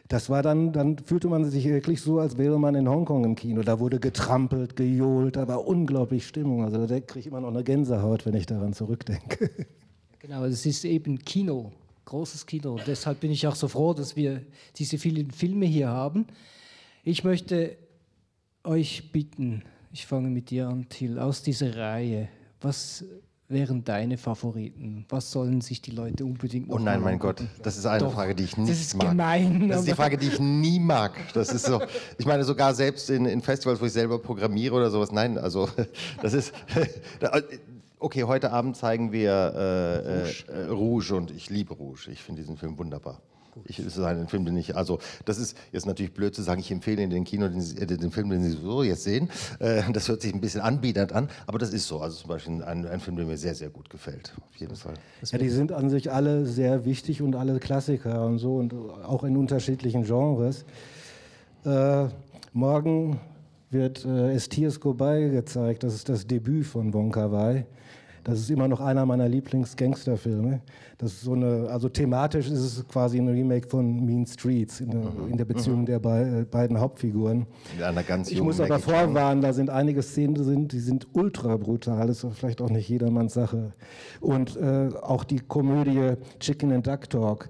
[0.08, 3.36] das war dann, dann fühlte man sich wirklich so, als wäre man in Hongkong im
[3.36, 3.62] Kino.
[3.62, 6.64] Da wurde getrampelt, gejohlt, da war unglaublich Stimmung.
[6.64, 9.50] Also da kriege ich immer noch eine Gänsehaut, wenn ich daran zurückdenke.
[10.20, 11.72] Genau, es ist eben Kino,
[12.06, 12.78] großes Kino.
[12.86, 14.42] Deshalb bin ich auch so froh, dass wir
[14.78, 16.26] diese vielen Filme hier haben.
[17.10, 17.78] Ich möchte
[18.66, 22.28] euch bitten, ich fange mit dir an, Till, aus dieser Reihe,
[22.60, 23.06] was
[23.48, 25.06] wären deine Favoriten?
[25.08, 28.36] Was sollen sich die Leute unbedingt Oh nein, mein Gott, das ist eine Doch, Frage,
[28.36, 29.12] die ich nicht das ist mag.
[29.12, 31.14] Gemein, das ist die Frage, die ich nie mag.
[31.34, 31.82] Das ist so,
[32.18, 35.70] ich meine, sogar selbst in, in Festivals, wo ich selber programmiere oder sowas, nein, also
[36.22, 36.54] das ist,
[38.00, 40.46] okay, heute Abend zeigen wir äh, Rouge.
[40.50, 42.12] Äh, Rouge und ich liebe Rouge.
[42.12, 43.22] Ich finde diesen Film wunderbar.
[43.66, 46.60] Ich, es ist ein Film, den ich, also das ist jetzt natürlich blöd zu sagen,
[46.60, 49.30] ich empfehle in den Kino den, äh, den Film, den Sie so jetzt sehen.
[49.60, 52.00] Äh, das hört sich ein bisschen anbiedernd an, aber das ist so.
[52.00, 54.96] Also zum Beispiel ein, ein Film, der mir sehr, sehr gut gefällt, auf jeden Fall.
[55.24, 59.24] Ja, die sind an sich alle sehr wichtig und alle Klassiker und so und auch
[59.24, 60.66] in unterschiedlichen Genres.
[61.66, 62.08] Äh,
[62.54, 63.20] morgen
[63.70, 67.66] wird äh, Estiers Gobai gezeigt, das ist das Debüt von Wong Kar Wai.
[68.28, 70.60] Das ist immer noch einer meiner Lieblings-Gangsterfilme.
[70.98, 74.92] Das ist so eine, also thematisch ist es quasi ein Remake von Mean Streets in
[74.92, 75.32] der, mhm.
[75.32, 75.86] in der Beziehung mhm.
[75.86, 77.48] der be äh, beiden Hauptfiguren.
[77.82, 82.08] Einer ganz ich muss aber vorwarnen, da sind einige Szenen, die sind ultra brutal.
[82.08, 83.72] Das ist vielleicht auch nicht jedermanns Sache.
[84.20, 87.48] Und äh, auch die Komödie Chicken and Duck Talk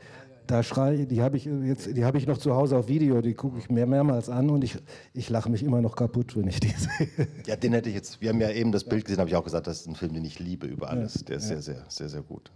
[0.47, 3.33] da schrei, die habe ich jetzt, die habe ich noch zu Hause auf Video, die
[3.33, 4.77] gucke ich mehr, mehrmals an und ich,
[5.13, 7.27] ich lache mich immer noch kaputt, wenn ich die sehe.
[7.45, 9.43] Ja, den hätte ich jetzt, wir haben ja eben das Bild gesehen, habe ich auch
[9.43, 11.25] gesagt, das ist ein Film, den ich liebe über alles.
[11.25, 11.59] Der ist ja.
[11.59, 12.51] sehr, sehr, sehr, sehr gut.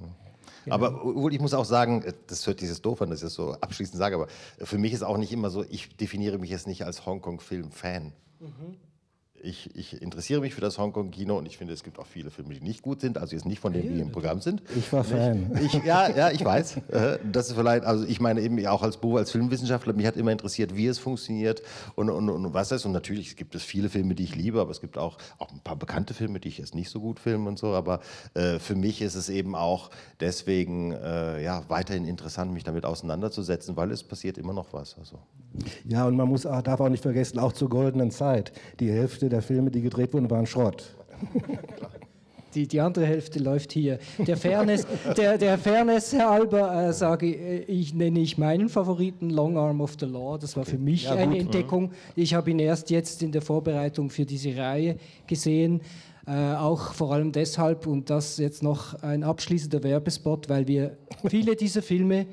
[0.65, 0.75] Genau.
[0.75, 3.97] Aber ich muss auch sagen, das hört dieses doof an, dass ich das so abschließend
[3.97, 4.27] sage, aber
[4.59, 8.13] für mich ist auch nicht immer so, ich definiere mich jetzt nicht als Hongkong-Film-Fan.
[8.39, 8.77] Mhm
[9.43, 12.53] ich, ich, interessiere mich für das Hongkong-Kino und ich finde, es gibt auch viele Filme,
[12.53, 14.61] die nicht gut sind, also jetzt nicht von denen, die im Programm sind.
[14.75, 15.51] Ich war Fan.
[15.63, 16.77] Ich, ja, ja, ich weiß.
[16.91, 20.17] Äh, das ist vielleicht, also ich meine eben auch als Beruf, als Filmwissenschaftler, mich hat
[20.17, 21.61] immer interessiert, wie es funktioniert
[21.95, 22.85] und, und, und was das ist.
[22.85, 25.59] Und natürlich gibt es viele Filme, die ich liebe, aber es gibt auch, auch ein
[25.59, 27.73] paar bekannte Filme, die ich jetzt nicht so gut filme und so.
[27.73, 28.01] Aber
[28.33, 29.89] äh, für mich ist es eben auch
[30.19, 34.97] deswegen äh, ja, weiterhin interessant, mich damit auseinanderzusetzen, weil es passiert immer noch was.
[34.97, 35.19] Also.
[35.85, 38.51] Ja, und man muss, darf auch nicht vergessen, auch zur goldenen Zeit.
[38.79, 40.95] Die Hälfte der Filme, die gedreht wurden, waren Schrott.
[42.53, 43.97] Die, die andere Hälfte läuft hier.
[44.17, 49.57] Der Fairness, der, der Fairness halber äh, sage ich, ich, nenne ich meinen Favoriten Long
[49.57, 50.37] Arm of the Law.
[50.37, 51.91] Das war für mich ja, eine Entdeckung.
[52.15, 55.79] Ich habe ihn erst jetzt in der Vorbereitung für diese Reihe gesehen.
[56.27, 60.97] Äh, auch vor allem deshalb, und das jetzt noch ein abschließender Werbespot, weil wir
[61.29, 62.27] viele dieser Filme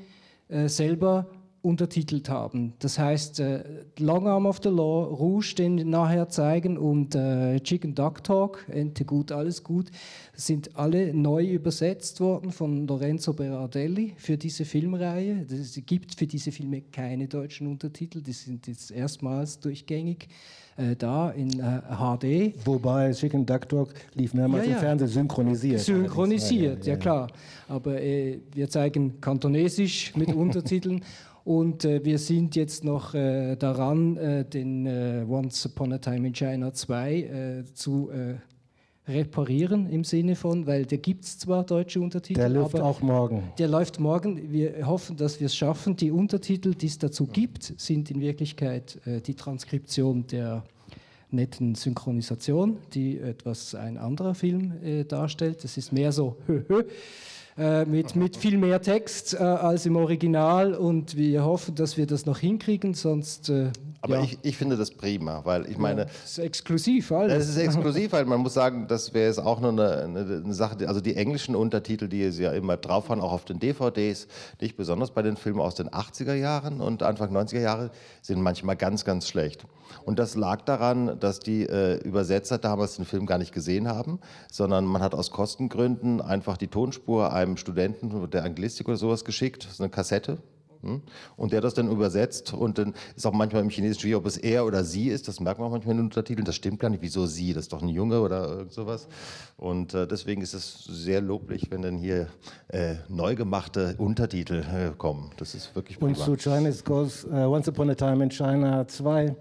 [0.49, 1.27] äh, selber
[1.61, 2.73] untertitelt haben.
[2.79, 3.63] Das heißt, äh,
[3.97, 9.03] Long Arm of the Law, Rouge, den nachher zeigen, und äh, Chicken Duck Talk, Ente
[9.03, 9.91] gut, alles gut,
[10.33, 15.45] sind alle neu übersetzt worden von Lorenzo Berardelli für diese Filmreihe.
[15.49, 20.29] Es gibt für diese Filme keine deutschen Untertitel, die sind jetzt erstmals durchgängig
[20.79, 22.65] äh, da in äh, HD.
[22.65, 24.77] Wobei Chicken Duck Talk lief mehrmals Ja, ja.
[24.77, 25.81] im Fernsehen synchronisiert.
[25.81, 27.27] Synchronisiert, ja, klar.
[27.67, 31.03] Aber äh, wir zeigen Kantonesisch mit Untertiteln.
[31.49, 36.27] Und äh, wir sind jetzt noch äh, daran, äh, den äh, Once Upon a Time
[36.27, 38.35] in China 2 äh, zu äh,
[39.11, 43.01] reparieren im Sinne von, weil der gibt es zwar deutsche Untertitel, Der läuft aber auch
[43.01, 43.51] morgen.
[43.57, 44.51] der läuft morgen.
[44.51, 45.95] Wir hoffen, dass wir es schaffen.
[45.95, 50.63] Die Untertitel, die es dazu gibt, sind in Wirklichkeit die Transkription der
[51.31, 54.73] netten Synchronisation, die etwas ein anderer Film
[55.07, 55.63] darstellt.
[55.63, 56.83] Das ist mehr so hö, hö,
[57.59, 62.07] äh, mit, mit viel mehr Text äh, als im Original und wir hoffen, dass wir
[62.07, 66.05] das noch hinkriegen, sonst äh, Aber ja, ich, ich finde das prima, weil ich meine,
[66.05, 67.33] das ist exklusiv alles.
[67.33, 70.53] Das ist exklusiv, weil man muss sagen, das wäre jetzt auch nur eine, eine, eine
[70.53, 74.27] Sache, also die englischen Untertitel, die sie ja immer drauf haben, auch auf den DVDs,
[74.61, 77.91] nicht besonders bei den Filmen aus den 80er Jahren und Anfang 90er Jahre,
[78.21, 79.65] sind manchmal ganz, ganz schlecht.
[80.05, 84.19] Und das lag daran, dass die äh, Übersetzer damals den Film gar nicht gesehen haben,
[84.51, 89.67] sondern man hat aus Kostengründen einfach die Tonspur einem Studenten der Anglistik oder sowas geschickt,
[89.71, 90.39] so eine Kassette,
[90.81, 91.01] hm?
[91.35, 94.37] Und der das dann übersetzt und dann ist auch manchmal im Chinesischen schwierig, ob es
[94.37, 95.27] er oder sie ist.
[95.27, 96.45] Das merkt man auch manchmal in den Untertiteln.
[96.45, 97.01] Das stimmt gar nicht.
[97.01, 97.53] Wieso sie?
[97.53, 99.07] Das ist doch ein Junge oder irgend sowas.
[99.57, 102.27] Und äh, deswegen ist es sehr loblich, wenn dann hier
[102.69, 105.31] äh, neu gemachte Untertitel äh, kommen.
[105.37, 106.25] Das ist wirklich Und prima.
[106.25, 109.35] zu Chinese Goes uh, Once Upon a Time in China 2.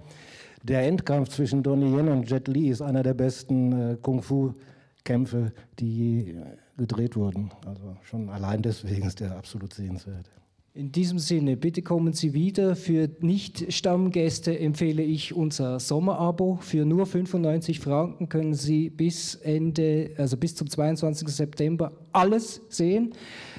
[0.65, 5.97] Der Endkampf zwischen Donnie Yen und Jet Li ist einer der besten äh, Kung-Fu-Kämpfe, die
[5.97, 6.45] je äh,
[6.79, 7.51] gedreht wurden.
[7.67, 10.31] Also schon allein deswegen ist der absolut sehenswert.
[10.79, 12.77] In diesem Sinne, bitte kommen Sie wieder.
[12.77, 16.59] Für Nicht-Stammgäste empfehle ich unser Sommerabo.
[16.61, 21.27] Für nur 95 Franken können Sie bis Ende, also bis zum 22.
[21.27, 23.15] September alles sehen,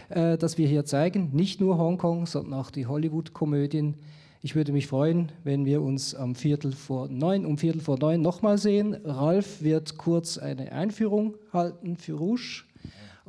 [0.07, 1.31] äh, das wir hier zeigen.
[1.33, 3.95] Nicht nur Hongkong, sondern auch die Hollywood-Komödien.
[4.41, 8.21] Ich würde mich freuen, wenn wir uns am Viertel vor neun, um Viertel vor neun
[8.21, 8.95] nochmal sehen.
[9.03, 12.63] Ralf wird kurz eine Einführung halten für Rouge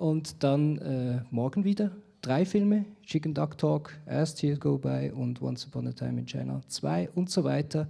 [0.01, 1.93] und dann äh, morgen wieder
[2.23, 6.27] drei Filme: Chicken Duck Talk, As Years Go By und Once Upon a Time in
[6.27, 7.89] China 2 und so weiter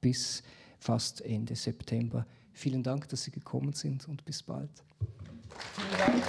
[0.00, 0.42] bis
[0.78, 2.26] fast Ende September.
[2.52, 4.70] Vielen Dank, dass Sie gekommen sind und bis bald.
[5.76, 6.22] Vielen Dank.